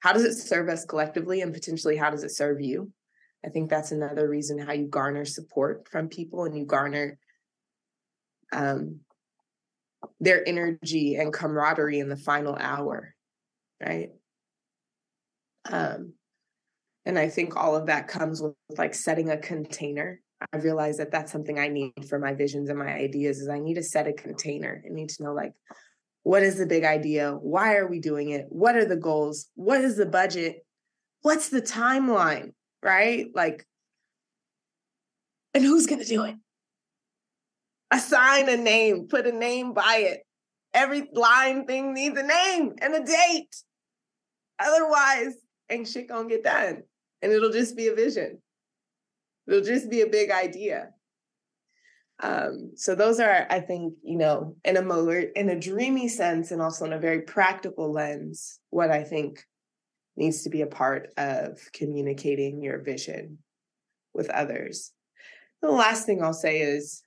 How 0.00 0.12
does 0.12 0.24
it 0.24 0.34
serve 0.34 0.68
us 0.68 0.84
collectively, 0.84 1.42
and 1.42 1.52
potentially 1.52 1.96
how 1.96 2.10
does 2.10 2.24
it 2.24 2.30
serve 2.30 2.60
you? 2.60 2.92
I 3.44 3.50
think 3.50 3.70
that's 3.70 3.92
another 3.92 4.28
reason 4.28 4.58
how 4.58 4.72
you 4.72 4.86
garner 4.86 5.24
support 5.24 5.88
from 5.90 6.08
people 6.08 6.44
and 6.44 6.56
you 6.56 6.64
garner 6.64 7.18
um, 8.52 9.00
their 10.20 10.46
energy 10.46 11.16
and 11.16 11.32
camaraderie 11.32 12.00
in 12.00 12.08
the 12.08 12.16
final 12.16 12.56
hour, 12.58 13.14
right? 13.80 14.10
Um, 15.70 16.14
and 17.08 17.18
I 17.18 17.28
think 17.28 17.56
all 17.56 17.74
of 17.74 17.86
that 17.86 18.06
comes 18.06 18.40
with 18.40 18.54
like 18.76 18.94
setting 18.94 19.30
a 19.30 19.36
container. 19.36 20.20
I 20.52 20.58
realize 20.58 20.98
that 20.98 21.10
that's 21.10 21.32
something 21.32 21.58
I 21.58 21.66
need 21.66 21.92
for 22.08 22.20
my 22.20 22.32
visions 22.32 22.68
and 22.68 22.78
my 22.78 22.92
ideas 22.92 23.40
is 23.40 23.48
I 23.48 23.58
need 23.58 23.74
to 23.74 23.82
set 23.82 24.06
a 24.06 24.12
container. 24.12 24.84
I 24.86 24.94
need 24.94 25.08
to 25.08 25.24
know 25.24 25.34
like 25.34 25.52
what 26.22 26.44
is 26.44 26.58
the 26.58 26.66
big 26.66 26.84
idea? 26.84 27.32
Why 27.32 27.74
are 27.74 27.88
we 27.88 27.98
doing 27.98 28.30
it? 28.30 28.46
What 28.48 28.76
are 28.76 28.84
the 28.84 28.96
goals? 28.96 29.48
What 29.56 29.80
is 29.80 29.96
the 29.96 30.06
budget? 30.06 30.64
What's 31.22 31.48
the 31.48 31.62
timeline? 31.62 32.52
right? 32.82 33.26
Like, 33.34 33.66
and 35.54 35.64
who's 35.64 35.86
going 35.86 36.00
to 36.00 36.06
do 36.06 36.24
it? 36.24 36.36
Assign 37.90 38.48
a 38.48 38.56
name, 38.56 39.08
put 39.08 39.26
a 39.26 39.32
name 39.32 39.72
by 39.72 39.96
it. 40.00 40.20
Every 40.74 41.08
line 41.12 41.66
thing 41.66 41.94
needs 41.94 42.18
a 42.18 42.22
name 42.22 42.74
and 42.80 42.94
a 42.94 43.02
date. 43.02 43.56
Otherwise, 44.58 45.34
ain't 45.70 45.88
shit 45.88 46.08
gonna 46.08 46.28
get 46.28 46.44
done. 46.44 46.82
And 47.22 47.32
it'll 47.32 47.52
just 47.52 47.76
be 47.76 47.88
a 47.88 47.94
vision. 47.94 48.40
It'll 49.46 49.62
just 49.62 49.90
be 49.90 50.02
a 50.02 50.06
big 50.06 50.30
idea. 50.30 50.90
Um, 52.20 52.72
so 52.74 52.94
those 52.94 53.20
are, 53.20 53.46
I 53.48 53.60
think, 53.60 53.94
you 54.02 54.18
know, 54.18 54.56
in 54.64 54.76
a 54.76 54.82
more 54.82 55.14
in 55.14 55.50
a 55.50 55.58
dreamy 55.58 56.08
sense 56.08 56.50
and 56.50 56.60
also 56.60 56.84
in 56.84 56.92
a 56.92 56.98
very 56.98 57.22
practical 57.22 57.92
lens, 57.92 58.58
what 58.70 58.90
I 58.90 59.04
think 59.04 59.44
needs 60.16 60.42
to 60.42 60.50
be 60.50 60.62
a 60.62 60.66
part 60.66 61.12
of 61.16 61.60
communicating 61.72 62.60
your 62.60 62.82
vision 62.82 63.38
with 64.14 64.28
others. 64.30 64.92
The 65.62 65.70
last 65.70 66.06
thing 66.06 66.22
I'll 66.22 66.32
say 66.32 66.60
is 66.60 67.02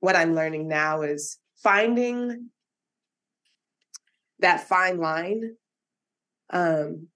what 0.00 0.16
I'm 0.16 0.34
learning 0.34 0.68
now 0.68 1.02
is 1.02 1.38
finding 1.62 2.48
that 4.40 4.68
fine 4.68 4.98
line 4.98 5.56
um, 6.50 7.08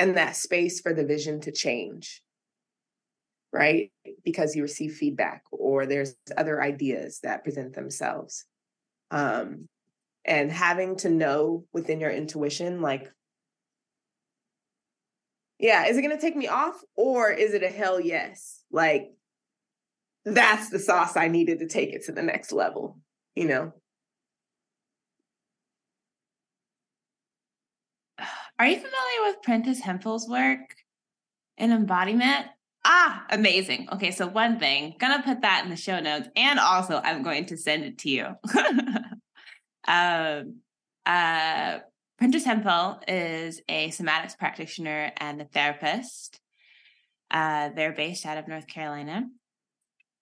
and 0.00 0.16
that 0.16 0.34
space 0.34 0.80
for 0.80 0.94
the 0.94 1.04
vision 1.04 1.40
to 1.42 1.52
change, 1.52 2.22
right? 3.52 3.92
Because 4.24 4.56
you 4.56 4.62
receive 4.62 4.94
feedback 4.94 5.42
or 5.52 5.84
there's 5.84 6.16
other 6.38 6.62
ideas 6.62 7.20
that 7.22 7.44
present 7.44 7.74
themselves. 7.74 8.46
Um, 9.10 9.68
and 10.24 10.50
having 10.50 10.96
to 10.96 11.10
know 11.10 11.66
within 11.74 12.00
your 12.00 12.10
intuition, 12.10 12.80
like, 12.80 13.12
yeah, 15.58 15.84
is 15.84 15.98
it 15.98 16.02
going 16.02 16.16
to 16.16 16.20
take 16.20 16.36
me 16.36 16.48
off 16.48 16.82
or 16.96 17.30
is 17.30 17.52
it 17.52 17.62
a 17.62 17.68
hell 17.68 18.00
yes? 18.00 18.62
Like, 18.72 19.12
that's 20.24 20.70
the 20.70 20.78
sauce 20.78 21.14
I 21.14 21.28
needed 21.28 21.58
to 21.58 21.68
take 21.68 21.92
it 21.92 22.06
to 22.06 22.12
the 22.12 22.22
next 22.22 22.52
level, 22.52 22.98
you 23.34 23.46
know? 23.46 23.74
Are 28.60 28.66
you 28.66 28.76
familiar 28.76 29.22
with 29.22 29.36
Prentis 29.42 29.80
Hemphill's 29.80 30.28
work 30.28 30.74
in 31.56 31.72
embodiment? 31.72 32.44
Ah, 32.84 33.24
amazing. 33.30 33.88
Okay, 33.90 34.10
so 34.10 34.26
one 34.26 34.58
thing, 34.58 34.96
gonna 34.98 35.22
put 35.22 35.40
that 35.40 35.64
in 35.64 35.70
the 35.70 35.76
show 35.76 35.98
notes, 35.98 36.28
and 36.36 36.58
also 36.58 37.00
I'm 37.02 37.22
going 37.22 37.46
to 37.46 37.56
send 37.56 37.84
it 37.84 37.96
to 38.00 38.10
you. 38.10 38.26
um, 39.88 40.56
uh, 41.06 41.78
Prentis 42.20 42.44
Hemphill 42.44 43.00
is 43.08 43.62
a 43.66 43.88
somatics 43.88 44.36
practitioner 44.36 45.10
and 45.16 45.40
a 45.40 45.46
therapist. 45.46 46.38
Uh, 47.30 47.70
they're 47.74 47.94
based 47.94 48.26
out 48.26 48.36
of 48.36 48.46
North 48.46 48.66
Carolina 48.66 49.26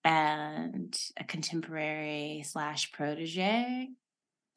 and 0.05 0.97
a 1.17 1.25
contemporary 1.25 2.45
slash 2.45 2.93
protege. 2.93 3.89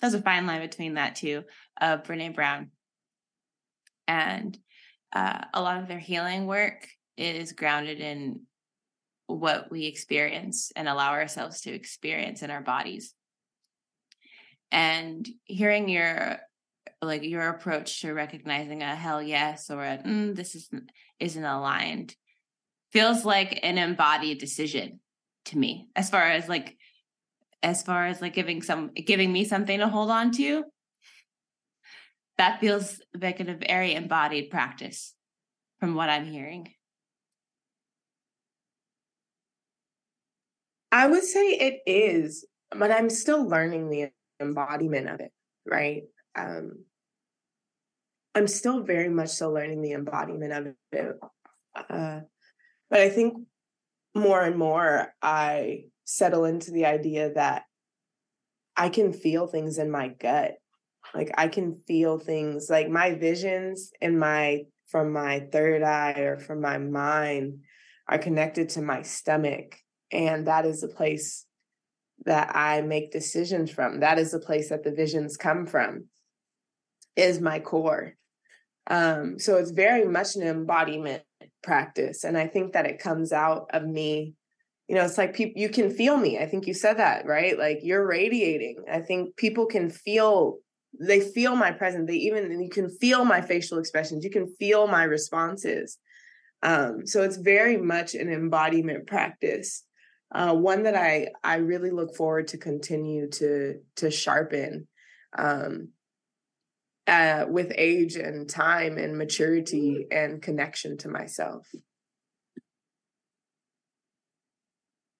There's 0.00 0.14
a 0.14 0.22
fine 0.22 0.46
line 0.46 0.60
between 0.60 0.94
that 0.94 1.16
too 1.16 1.42
of 1.80 2.04
Brene 2.04 2.36
Brown. 2.36 2.70
And 4.12 4.58
uh, 5.14 5.40
a 5.54 5.62
lot 5.62 5.80
of 5.80 5.88
their 5.88 5.98
healing 5.98 6.46
work 6.46 6.86
is 7.16 7.52
grounded 7.52 7.98
in 8.00 8.42
what 9.26 9.70
we 9.70 9.86
experience 9.86 10.70
and 10.76 10.86
allow 10.86 11.12
ourselves 11.12 11.62
to 11.62 11.72
experience 11.72 12.42
in 12.42 12.50
our 12.50 12.60
bodies. 12.60 13.14
And 14.70 15.26
hearing 15.44 15.88
your 15.88 16.40
like 17.00 17.22
your 17.22 17.48
approach 17.48 18.02
to 18.02 18.12
recognizing 18.12 18.82
a 18.82 18.94
hell 18.94 19.22
yes 19.22 19.70
or 19.70 19.82
a 19.82 19.98
mm, 19.98 20.36
this 20.36 20.54
isn't 20.54 20.90
isn't 21.18 21.44
aligned 21.44 22.14
feels 22.92 23.24
like 23.24 23.60
an 23.62 23.78
embodied 23.78 24.38
decision 24.38 25.00
to 25.46 25.58
me 25.58 25.88
as 25.96 26.10
far 26.10 26.22
as 26.22 26.48
like 26.48 26.76
as 27.62 27.82
far 27.82 28.06
as 28.06 28.20
like 28.20 28.34
giving 28.34 28.62
some 28.62 28.90
giving 28.94 29.32
me 29.32 29.44
something 29.44 29.78
to 29.78 29.88
hold 29.88 30.10
on 30.10 30.30
to 30.32 30.64
that 32.38 32.60
feels 32.60 33.00
like 33.20 33.40
a 33.40 33.44
very 33.44 33.94
embodied 33.94 34.50
practice 34.50 35.14
from 35.80 35.94
what 35.94 36.08
i'm 36.08 36.26
hearing 36.26 36.68
i 40.90 41.06
would 41.06 41.24
say 41.24 41.50
it 41.50 41.80
is 41.86 42.46
but 42.70 42.90
i'm 42.90 43.10
still 43.10 43.46
learning 43.46 43.88
the 43.90 44.10
embodiment 44.40 45.08
of 45.08 45.20
it 45.20 45.32
right 45.66 46.02
um 46.36 46.84
I'm 48.34 48.46
still 48.46 48.82
very 48.82 49.08
much 49.08 49.28
so 49.28 49.50
learning 49.50 49.82
the 49.82 49.92
embodiment 49.92 50.52
of 50.52 50.74
it. 50.92 51.18
Uh, 51.90 52.20
but 52.90 53.00
I 53.00 53.10
think 53.10 53.36
more 54.14 54.42
and 54.42 54.56
more 54.56 55.12
I 55.20 55.84
settle 56.04 56.44
into 56.44 56.70
the 56.70 56.86
idea 56.86 57.32
that 57.34 57.64
I 58.76 58.88
can 58.88 59.12
feel 59.12 59.46
things 59.46 59.78
in 59.78 59.90
my 59.90 60.08
gut. 60.08 60.54
Like 61.14 61.30
I 61.36 61.48
can 61.48 61.80
feel 61.86 62.18
things 62.18 62.68
like 62.70 62.88
my 62.88 63.14
visions 63.14 63.90
and 64.00 64.18
my 64.18 64.62
from 64.88 65.12
my 65.12 65.40
third 65.52 65.82
eye 65.82 66.20
or 66.20 66.38
from 66.38 66.60
my 66.60 66.78
mind 66.78 67.60
are 68.08 68.18
connected 68.18 68.68
to 68.70 68.82
my 68.82 69.02
stomach. 69.02 69.76
And 70.10 70.46
that 70.46 70.66
is 70.66 70.80
the 70.82 70.88
place 70.88 71.46
that 72.26 72.54
I 72.54 72.82
make 72.82 73.10
decisions 73.10 73.70
from. 73.70 74.00
That 74.00 74.18
is 74.18 74.32
the 74.32 74.38
place 74.38 74.68
that 74.68 74.84
the 74.84 74.92
visions 74.92 75.36
come 75.36 75.66
from, 75.66 76.06
is 77.16 77.40
my 77.40 77.58
core. 77.58 78.14
Um, 78.88 79.38
so 79.38 79.56
it's 79.56 79.70
very 79.70 80.06
much 80.06 80.36
an 80.36 80.42
embodiment 80.42 81.22
practice. 81.62 82.24
And 82.24 82.36
I 82.36 82.46
think 82.46 82.72
that 82.72 82.86
it 82.86 82.98
comes 82.98 83.32
out 83.32 83.70
of 83.72 83.84
me. 83.84 84.34
You 84.88 84.96
know, 84.96 85.04
it's 85.04 85.16
like 85.16 85.34
people, 85.34 85.60
you 85.60 85.68
can 85.68 85.90
feel 85.90 86.16
me. 86.16 86.38
I 86.38 86.46
think 86.46 86.66
you 86.66 86.74
said 86.74 86.98
that, 86.98 87.24
right? 87.26 87.58
Like 87.58 87.78
you're 87.82 88.06
radiating. 88.06 88.84
I 88.90 89.00
think 89.00 89.36
people 89.36 89.66
can 89.66 89.88
feel, 89.88 90.58
they 90.98 91.20
feel 91.20 91.56
my 91.56 91.70
presence. 91.70 92.08
They 92.08 92.16
even, 92.16 92.60
you 92.62 92.68
can 92.68 92.88
feel 92.88 93.24
my 93.24 93.40
facial 93.40 93.78
expressions. 93.78 94.24
You 94.24 94.30
can 94.30 94.54
feel 94.58 94.86
my 94.86 95.04
responses. 95.04 95.98
Um, 96.62 97.06
so 97.06 97.22
it's 97.22 97.36
very 97.36 97.76
much 97.76 98.14
an 98.14 98.32
embodiment 98.32 99.06
practice. 99.06 99.84
Uh, 100.34 100.54
one 100.54 100.84
that 100.84 100.94
I 100.94 101.28
I 101.44 101.56
really 101.56 101.90
look 101.90 102.14
forward 102.14 102.48
to 102.48 102.58
continue 102.58 103.28
to 103.30 103.80
to 103.96 104.10
sharpen. 104.10 104.88
Um, 105.36 105.88
uh, 107.06 107.46
with 107.48 107.72
age 107.76 108.16
and 108.16 108.48
time 108.48 108.96
and 108.96 109.18
maturity 109.18 110.06
and 110.10 110.40
connection 110.40 110.96
to 110.98 111.08
myself. 111.08 111.68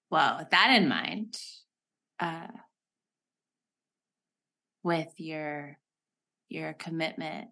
Well, 0.09 0.37
with 0.39 0.49
that 0.51 0.75
in 0.77 0.87
mind, 0.87 1.35
uh, 2.19 2.47
with 4.83 5.13
your 5.17 5.77
your 6.49 6.73
commitment 6.73 7.47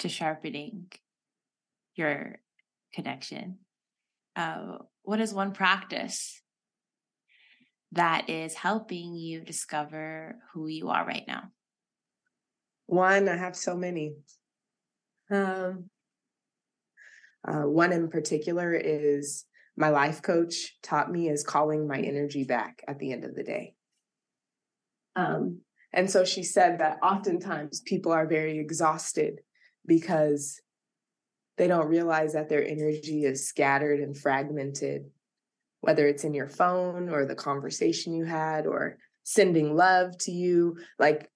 to 0.00 0.08
sharpening 0.08 0.90
your 1.94 2.40
connection, 2.92 3.58
uh, 4.34 4.78
what 5.02 5.20
is 5.20 5.32
one 5.32 5.52
practice 5.52 6.40
that 7.92 8.30
is 8.30 8.54
helping 8.54 9.14
you 9.14 9.44
discover 9.44 10.36
who 10.52 10.66
you 10.66 10.88
are 10.88 11.06
right 11.06 11.24
now? 11.28 11.44
One, 12.86 13.28
I 13.28 13.36
have 13.36 13.54
so 13.54 13.76
many. 13.76 14.14
Um, 15.30 15.90
uh, 17.46 17.62
one 17.62 17.92
in 17.92 18.08
particular 18.08 18.74
is 18.74 19.44
my 19.76 19.88
life 19.88 20.22
coach 20.22 20.76
taught 20.82 21.10
me 21.10 21.28
is 21.28 21.44
calling 21.44 21.86
my 21.86 21.98
energy 21.98 22.44
back 22.44 22.82
at 22.86 22.98
the 22.98 23.12
end 23.12 23.24
of 23.24 23.34
the 23.34 23.42
day. 23.42 23.74
Um, 25.16 25.60
and 25.92 26.10
so 26.10 26.24
she 26.24 26.42
said 26.42 26.78
that 26.78 26.98
oftentimes 27.02 27.80
people 27.80 28.12
are 28.12 28.26
very 28.26 28.58
exhausted 28.58 29.40
because 29.86 30.60
they 31.58 31.66
don't 31.66 31.88
realize 31.88 32.32
that 32.32 32.48
their 32.48 32.66
energy 32.66 33.24
is 33.24 33.46
scattered 33.46 34.00
and 34.00 34.16
fragmented, 34.16 35.10
whether 35.80 36.06
it's 36.06 36.24
in 36.24 36.34
your 36.34 36.48
phone 36.48 37.08
or 37.08 37.26
the 37.26 37.34
conversation 37.34 38.14
you 38.14 38.24
had 38.24 38.66
or 38.66 38.96
sending 39.22 39.76
love 39.76 40.16
to 40.18 40.32
you. 40.32 40.78
Like 40.98 41.28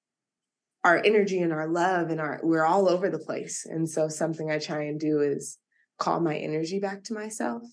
our 0.86 1.02
energy 1.04 1.40
and 1.40 1.52
our 1.52 1.66
love 1.66 2.10
and 2.10 2.20
our 2.20 2.38
we're 2.44 2.64
all 2.64 2.88
over 2.88 3.10
the 3.10 3.18
place 3.18 3.66
and 3.68 3.90
so 3.90 4.06
something 4.06 4.52
i 4.52 4.58
try 4.58 4.84
and 4.84 5.00
do 5.00 5.20
is 5.20 5.58
call 5.98 6.20
my 6.20 6.36
energy 6.36 6.78
back 6.78 7.02
to 7.02 7.12
myself 7.12 7.64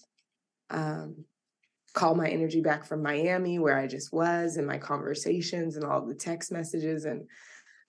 um, 0.71 1.23
call 1.93 2.15
my 2.15 2.27
energy 2.27 2.61
back 2.61 2.83
from 2.85 3.01
miami 3.01 3.59
where 3.59 3.77
i 3.77 3.87
just 3.87 4.11
was 4.11 4.57
and 4.57 4.67
my 4.67 4.77
conversations 4.77 5.75
and 5.75 5.85
all 5.85 6.05
the 6.05 6.15
text 6.15 6.51
messages 6.51 7.05
and 7.05 7.27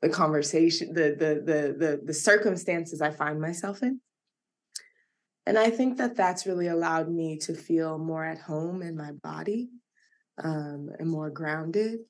the 0.03 0.09
conversation 0.09 0.93
the 0.93 1.15
the 1.19 1.43
the 1.45 1.75
the, 1.79 2.01
the 2.05 2.15
circumstances 2.15 3.01
i 3.01 3.11
find 3.11 3.41
myself 3.41 3.83
in 3.83 4.01
and 5.47 5.59
i 5.59 5.71
think 5.71 5.97
that 5.97 6.17
that's 6.17 6.47
really 6.47 6.69
allowed 6.69 7.09
me 7.09 7.39
to 7.39 7.55
feel 7.55 7.99
more 7.99 8.25
at 8.25 8.39
home 8.39 8.83
in 8.83 8.97
my 8.97 9.13
body 9.13 9.71
um, 10.43 10.91
and 10.99 11.09
more 11.09 11.31
grounded 11.31 12.01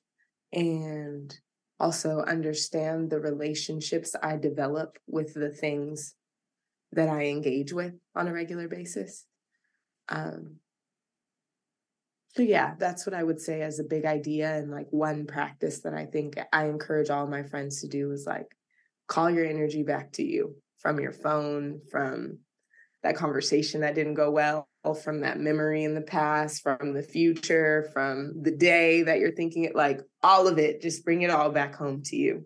and 0.51 1.37
also 1.79 2.21
understand 2.21 3.09
the 3.09 3.19
relationships 3.19 4.15
I 4.21 4.37
develop 4.37 4.97
with 5.07 5.33
the 5.33 5.49
things 5.49 6.15
that 6.93 7.09
I 7.09 7.25
engage 7.25 7.73
with 7.73 7.93
on 8.15 8.27
a 8.27 8.33
regular 8.33 8.67
basis. 8.67 9.25
Um, 10.07 10.57
so 12.35 12.43
yeah, 12.43 12.73
that's 12.77 13.05
what 13.05 13.13
I 13.13 13.23
would 13.23 13.39
say 13.39 13.61
as 13.61 13.79
a 13.79 13.83
big 13.83 14.03
idea 14.03 14.53
and 14.55 14.69
like 14.69 14.87
one 14.89 15.25
practice 15.25 15.79
that 15.81 15.93
I 15.93 16.05
think 16.05 16.37
I 16.51 16.65
encourage 16.65 17.09
all 17.09 17.27
my 17.27 17.43
friends 17.43 17.79
to 17.81 17.87
do 17.87 18.11
is 18.11 18.25
like 18.27 18.47
call 19.07 19.29
your 19.29 19.45
energy 19.45 19.83
back 19.83 20.11
to 20.13 20.23
you 20.23 20.55
from 20.79 20.99
your 20.99 21.13
phone, 21.13 21.79
from 21.89 22.39
that 23.03 23.15
conversation 23.15 23.81
that 23.81 23.95
didn't 23.95 24.15
go 24.15 24.31
well, 24.31 24.67
from 25.01 25.21
that 25.21 25.39
memory 25.39 25.85
in 25.85 25.95
the 25.95 26.01
past, 26.01 26.61
from 26.61 26.93
the 26.93 27.03
future, 27.03 27.89
from 27.93 28.41
the 28.41 28.51
day 28.51 29.03
that 29.03 29.19
you're 29.19 29.31
thinking 29.31 29.63
it, 29.63 29.75
like 29.75 30.01
all 30.21 30.49
of 30.49 30.59
it, 30.59 30.81
just 30.81 31.05
bring 31.05 31.21
it 31.21 31.29
all 31.29 31.51
back 31.51 31.73
home 31.75 32.01
to 32.03 32.17
you. 32.17 32.45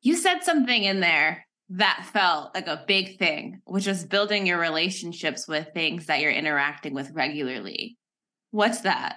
You 0.00 0.16
said 0.16 0.44
something 0.44 0.84
in 0.84 1.00
there 1.00 1.46
that 1.70 2.08
felt 2.12 2.52
like 2.54 2.66
a 2.66 2.84
big 2.86 3.18
thing, 3.18 3.60
which 3.64 3.86
is 3.86 4.04
building 4.04 4.44
your 4.44 4.58
relationships 4.58 5.46
with 5.46 5.68
things 5.72 6.06
that 6.06 6.20
you're 6.20 6.32
interacting 6.32 6.94
with 6.94 7.12
regularly. 7.12 7.96
What's 8.50 8.80
that? 8.80 9.16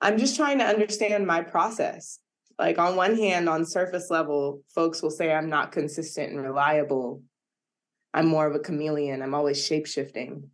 I'm 0.00 0.18
just 0.18 0.36
trying 0.36 0.58
to 0.58 0.64
understand 0.64 1.26
my 1.26 1.42
process. 1.42 2.20
Like 2.58 2.78
on 2.78 2.94
one 2.94 3.16
hand, 3.16 3.48
on 3.48 3.64
surface 3.64 4.08
level, 4.08 4.62
folks 4.72 5.02
will 5.02 5.10
say 5.10 5.32
I'm 5.32 5.48
not 5.48 5.72
consistent 5.72 6.32
and 6.32 6.40
reliable. 6.40 7.22
I'm 8.14 8.28
more 8.28 8.46
of 8.46 8.54
a 8.54 8.60
chameleon. 8.60 9.20
I'm 9.20 9.34
always 9.34 9.64
shape 9.64 9.86
shifting. 9.86 10.50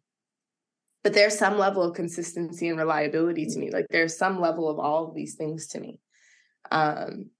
But 1.05 1.13
there's 1.13 1.39
some 1.39 1.59
level 1.59 1.83
of 1.83 1.95
consistency 1.95 2.69
and 2.69 2.79
reliability 2.79 3.47
to 3.47 3.59
me. 3.59 3.71
Like 3.71 3.87
there's 3.91 4.17
some 4.17 4.41
level 4.41 4.71
of 4.71 4.79
all 4.79 5.09
of 5.09 5.15
these 5.15 5.35
things 5.35 5.67
to 5.69 5.81
me. 5.81 6.01
Um, 6.71 7.31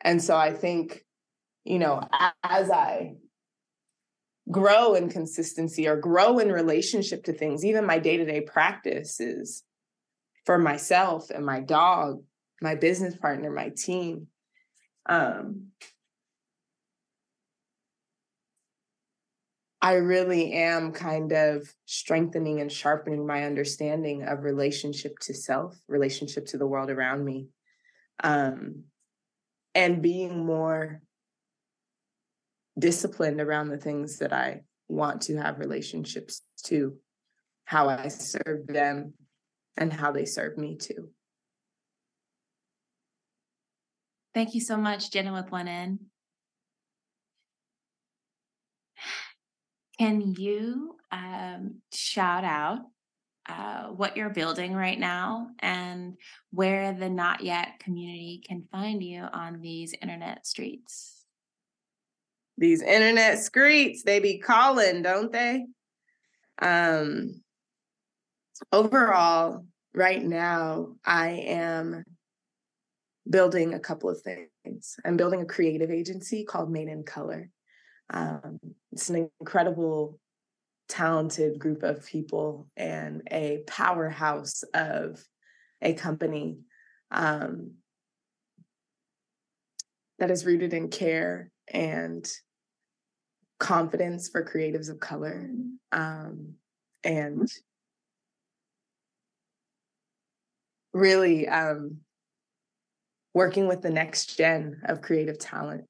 and 0.00 0.22
so 0.22 0.36
I 0.36 0.52
think, 0.52 1.04
you 1.64 1.78
know, 1.78 2.06
as 2.42 2.70
I 2.70 3.16
grow 4.50 4.94
in 4.94 5.10
consistency 5.10 5.86
or 5.86 5.96
grow 5.96 6.38
in 6.38 6.50
relationship 6.50 7.24
to 7.24 7.32
things, 7.32 7.64
even 7.64 7.84
my 7.84 7.98
day 7.98 8.16
to 8.16 8.24
day 8.24 8.40
practice 8.40 9.20
is 9.20 9.64
for 10.46 10.58
myself 10.58 11.30
and 11.30 11.44
my 11.44 11.60
dog 11.60 12.22
my 12.60 12.74
business 12.74 13.16
partner, 13.16 13.50
my 13.50 13.70
team. 13.70 14.26
Um, 15.06 15.68
I 19.80 19.94
really 19.94 20.52
am 20.52 20.92
kind 20.92 21.32
of 21.32 21.72
strengthening 21.86 22.60
and 22.60 22.70
sharpening 22.70 23.26
my 23.26 23.44
understanding 23.44 24.24
of 24.24 24.42
relationship 24.42 25.18
to 25.20 25.34
self, 25.34 25.80
relationship 25.86 26.46
to 26.46 26.58
the 26.58 26.66
world 26.66 26.90
around 26.90 27.24
me, 27.24 27.48
um, 28.24 28.82
and 29.78 30.02
being 30.02 30.44
more 30.44 31.00
disciplined 32.76 33.40
around 33.40 33.68
the 33.68 33.78
things 33.78 34.18
that 34.18 34.32
I 34.32 34.62
want 34.88 35.22
to 35.22 35.36
have 35.36 35.60
relationships 35.60 36.42
to, 36.64 36.96
how 37.64 37.88
I 37.88 38.08
serve 38.08 38.66
them, 38.66 39.14
and 39.76 39.92
how 39.92 40.10
they 40.10 40.24
serve 40.24 40.58
me 40.58 40.76
too. 40.78 41.10
Thank 44.34 44.56
you 44.56 44.60
so 44.60 44.76
much, 44.76 45.12
Jena 45.12 45.32
with 45.32 45.52
one 45.52 45.68
N. 45.68 46.00
Can 50.00 50.34
you 50.36 50.96
um, 51.12 51.82
shout 51.92 52.42
out 52.42 52.80
uh, 53.48 53.84
what 53.84 54.16
you're 54.16 54.30
building 54.30 54.74
right 54.74 54.98
now 54.98 55.48
and 55.60 56.16
where 56.50 56.92
the 56.92 57.08
not 57.08 57.42
yet 57.42 57.78
community 57.80 58.42
can 58.46 58.64
find 58.70 59.02
you 59.02 59.22
on 59.32 59.60
these 59.60 59.94
internet 60.02 60.46
streets? 60.46 61.24
These 62.58 62.82
internet 62.82 63.38
streets, 63.38 64.02
they 64.02 64.20
be 64.20 64.38
calling, 64.38 65.02
don't 65.02 65.32
they? 65.32 65.66
Um, 66.60 67.40
overall, 68.72 69.64
right 69.94 70.22
now, 70.22 70.96
I 71.04 71.28
am 71.46 72.04
building 73.28 73.74
a 73.74 73.80
couple 73.80 74.10
of 74.10 74.20
things. 74.22 74.96
I'm 75.04 75.16
building 75.16 75.40
a 75.42 75.46
creative 75.46 75.90
agency 75.90 76.44
called 76.44 76.70
Made 76.70 76.88
in 76.88 77.04
Color. 77.04 77.50
Um, 78.10 78.58
it's 78.92 79.10
an 79.10 79.30
incredible, 79.40 80.18
talented 80.88 81.58
group 81.58 81.82
of 81.82 82.06
people 82.06 82.68
and 82.76 83.22
a 83.30 83.62
powerhouse 83.66 84.62
of 84.74 85.22
a 85.82 85.92
company 85.92 86.58
um, 87.10 87.72
that 90.18 90.30
is 90.30 90.44
rooted 90.44 90.72
in 90.72 90.88
care 90.88 91.50
and 91.72 92.28
confidence 93.58 94.28
for 94.28 94.44
creatives 94.44 94.88
of 94.88 95.00
color 95.00 95.48
um, 95.92 96.54
and 97.04 97.48
really 100.92 101.48
um, 101.48 101.98
working 103.34 103.68
with 103.68 103.82
the 103.82 103.90
next 103.90 104.36
gen 104.36 104.80
of 104.84 105.02
creative 105.02 105.38
talent. 105.38 105.87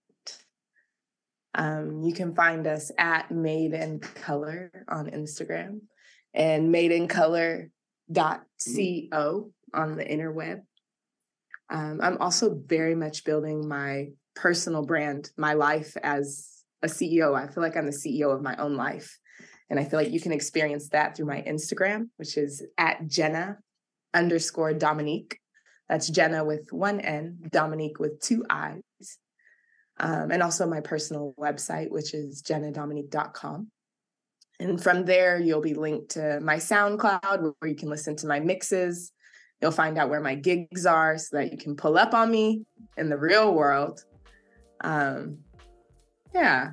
Um, 1.58 2.02
you 2.04 2.14
can 2.14 2.36
find 2.36 2.68
us 2.68 2.92
at 2.96 3.32
Made 3.32 3.74
in 3.74 3.98
Color 3.98 4.70
on 4.88 5.10
Instagram 5.10 5.80
and 6.32 6.70
Made 6.70 6.92
in 6.92 7.08
Color 7.08 7.70
co 8.14 9.50
on 9.74 9.96
the 9.96 10.04
interweb. 10.04 10.60
Um, 11.68 11.98
I'm 12.00 12.16
also 12.18 12.54
very 12.54 12.94
much 12.94 13.24
building 13.24 13.68
my 13.68 14.10
personal 14.36 14.86
brand, 14.86 15.30
my 15.36 15.54
life 15.54 15.96
as 16.00 16.62
a 16.82 16.86
CEO. 16.86 17.34
I 17.36 17.52
feel 17.52 17.62
like 17.62 17.76
I'm 17.76 17.86
the 17.86 17.92
CEO 17.92 18.32
of 18.32 18.40
my 18.40 18.54
own 18.56 18.76
life. 18.76 19.18
And 19.68 19.80
I 19.80 19.84
feel 19.84 19.98
like 19.98 20.12
you 20.12 20.20
can 20.20 20.32
experience 20.32 20.90
that 20.90 21.16
through 21.16 21.26
my 21.26 21.42
Instagram, 21.42 22.08
which 22.18 22.38
is 22.38 22.64
at 22.78 23.06
Jena 23.08 23.58
underscore 24.14 24.74
Dominique. 24.74 25.40
That's 25.88 26.08
Jena 26.08 26.44
with 26.44 26.68
one 26.72 27.00
N, 27.00 27.38
Dominique 27.50 27.98
with 27.98 28.20
two 28.20 28.44
I's. 28.48 29.18
Um, 30.00 30.30
and 30.30 30.42
also 30.42 30.66
my 30.66 30.80
personal 30.80 31.34
website, 31.38 31.90
which 31.90 32.14
is 32.14 32.42
jenadominique.com. 32.42 33.68
And 34.60 34.82
from 34.82 35.04
there, 35.04 35.40
you'll 35.40 35.60
be 35.60 35.74
linked 35.74 36.10
to 36.10 36.40
my 36.40 36.56
SoundCloud 36.56 37.54
where 37.58 37.70
you 37.70 37.76
can 37.76 37.88
listen 37.88 38.16
to 38.16 38.26
my 38.26 38.40
mixes. 38.40 39.12
You'll 39.60 39.70
find 39.70 39.98
out 39.98 40.08
where 40.08 40.20
my 40.20 40.34
gigs 40.34 40.86
are 40.86 41.18
so 41.18 41.36
that 41.36 41.52
you 41.52 41.58
can 41.58 41.76
pull 41.76 41.98
up 41.98 42.14
on 42.14 42.30
me 42.30 42.64
in 42.96 43.08
the 43.08 43.16
real 43.16 43.54
world. 43.54 44.04
Um, 44.80 45.38
yeah. 46.34 46.72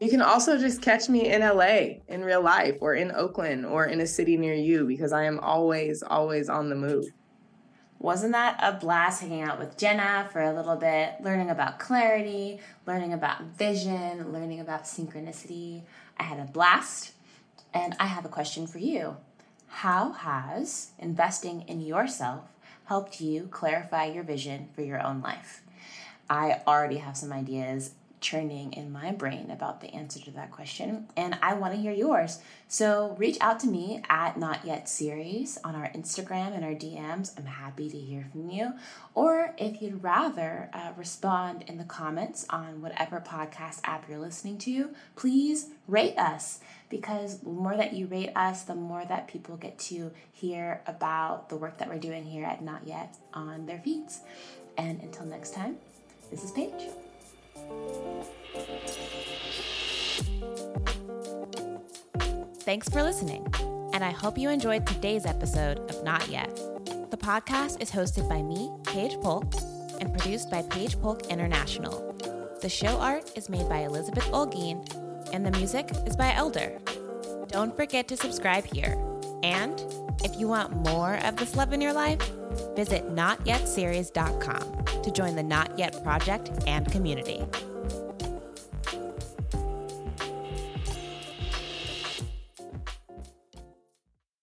You 0.00 0.08
can 0.08 0.22
also 0.22 0.56
just 0.56 0.82
catch 0.82 1.08
me 1.08 1.32
in 1.32 1.42
LA 1.42 2.00
in 2.08 2.24
real 2.24 2.42
life 2.42 2.76
or 2.80 2.94
in 2.94 3.12
Oakland 3.12 3.66
or 3.66 3.86
in 3.86 4.00
a 4.00 4.06
city 4.06 4.36
near 4.36 4.54
you 4.54 4.86
because 4.86 5.12
I 5.12 5.24
am 5.24 5.38
always, 5.40 6.02
always 6.02 6.48
on 6.48 6.68
the 6.68 6.76
move. 6.76 7.06
Wasn't 8.00 8.32
that 8.32 8.58
a 8.62 8.72
blast 8.72 9.20
hanging 9.20 9.42
out 9.42 9.58
with 9.58 9.76
Jena 9.76 10.26
for 10.32 10.40
a 10.40 10.54
little 10.54 10.76
bit, 10.76 11.16
learning 11.20 11.50
about 11.50 11.78
clarity, 11.78 12.58
learning 12.86 13.12
about 13.12 13.42
vision, 13.42 14.32
learning 14.32 14.58
about 14.58 14.84
synchronicity? 14.84 15.82
I 16.18 16.22
had 16.22 16.40
a 16.40 16.50
blast. 16.50 17.12
And 17.74 17.94
I 18.00 18.06
have 18.06 18.24
a 18.24 18.30
question 18.30 18.66
for 18.66 18.78
you. 18.78 19.18
How 19.68 20.12
has 20.12 20.92
investing 20.98 21.62
in 21.68 21.82
yourself 21.82 22.44
helped 22.86 23.20
you 23.20 23.48
clarify 23.50 24.06
your 24.06 24.24
vision 24.24 24.70
for 24.74 24.80
your 24.80 25.00
own 25.06 25.20
life? 25.20 25.62
I 26.30 26.62
already 26.66 26.96
have 26.96 27.18
some 27.18 27.34
ideas 27.34 27.92
churning 28.20 28.72
in 28.72 28.92
my 28.92 29.12
brain 29.12 29.50
about 29.50 29.80
the 29.80 29.94
answer 29.94 30.20
to 30.20 30.30
that 30.32 30.50
question, 30.50 31.08
and 31.16 31.38
I 31.42 31.54
want 31.54 31.74
to 31.74 31.80
hear 31.80 31.92
yours. 31.92 32.38
So 32.68 33.16
reach 33.18 33.36
out 33.40 33.58
to 33.60 33.66
me 33.66 34.02
at 34.08 34.38
Not 34.38 34.64
Yet 34.64 34.88
Series 34.88 35.58
on 35.64 35.74
our 35.74 35.88
Instagram 35.88 36.54
and 36.54 36.64
our 36.64 36.72
DMs. 36.72 37.36
I'm 37.38 37.46
happy 37.46 37.90
to 37.90 37.98
hear 37.98 38.26
from 38.30 38.50
you. 38.50 38.74
Or 39.14 39.54
if 39.58 39.82
you'd 39.82 40.02
rather 40.02 40.70
uh, 40.72 40.92
respond 40.96 41.64
in 41.66 41.78
the 41.78 41.84
comments 41.84 42.46
on 42.50 42.80
whatever 42.80 43.20
podcast 43.20 43.80
app 43.84 44.08
you're 44.08 44.18
listening 44.18 44.58
to, 44.58 44.90
please 45.16 45.70
rate 45.88 46.16
us 46.16 46.60
because 46.88 47.38
the 47.38 47.48
more 47.48 47.76
that 47.76 47.92
you 47.92 48.06
rate 48.06 48.32
us, 48.36 48.62
the 48.62 48.74
more 48.74 49.04
that 49.04 49.28
people 49.28 49.56
get 49.56 49.78
to 49.78 50.12
hear 50.32 50.82
about 50.86 51.48
the 51.48 51.56
work 51.56 51.78
that 51.78 51.88
we're 51.88 51.98
doing 51.98 52.24
here 52.24 52.44
at 52.44 52.62
Not 52.62 52.86
Yet 52.86 53.16
on 53.34 53.66
their 53.66 53.78
feeds. 53.78 54.20
And 54.76 55.00
until 55.02 55.26
next 55.26 55.54
time, 55.54 55.76
this 56.30 56.44
is 56.44 56.52
Paige. 56.52 56.90
Thanks 62.60 62.88
for 62.88 63.02
listening, 63.02 63.46
and 63.92 64.04
I 64.04 64.10
hope 64.10 64.38
you 64.38 64.48
enjoyed 64.48 64.86
today's 64.86 65.26
episode 65.26 65.78
of 65.90 66.04
Not 66.04 66.28
Yet. 66.28 66.54
The 67.10 67.16
podcast 67.16 67.82
is 67.82 67.90
hosted 67.90 68.28
by 68.28 68.42
me, 68.42 68.70
Paige 68.84 69.20
Polk, 69.20 69.52
and 70.00 70.12
produced 70.16 70.50
by 70.50 70.62
Paige 70.62 71.00
Polk 71.00 71.26
International. 71.26 72.14
The 72.62 72.68
show 72.68 72.98
art 73.00 73.32
is 73.36 73.48
made 73.48 73.68
by 73.68 73.78
Elizabeth 73.78 74.26
Olguin, 74.26 74.86
and 75.32 75.44
the 75.44 75.50
music 75.52 75.90
is 76.06 76.14
by 76.14 76.30
LDER. 76.30 76.78
Don't 77.48 77.74
forget 77.74 78.06
to 78.08 78.16
subscribe 78.16 78.64
here. 78.66 78.96
And 79.42 79.82
if 80.22 80.38
you 80.38 80.46
want 80.46 80.76
more 80.76 81.16
of 81.24 81.36
this 81.36 81.56
love 81.56 81.72
in 81.72 81.80
your 81.80 81.92
life, 81.92 82.20
visit 82.76 83.08
notyetseries.com 83.14 84.79
to 85.02 85.10
join 85.10 85.36
the 85.36 85.42
Not 85.42 85.78
Yet 85.78 86.02
Project 86.02 86.50
and 86.66 86.90
community. 86.90 87.44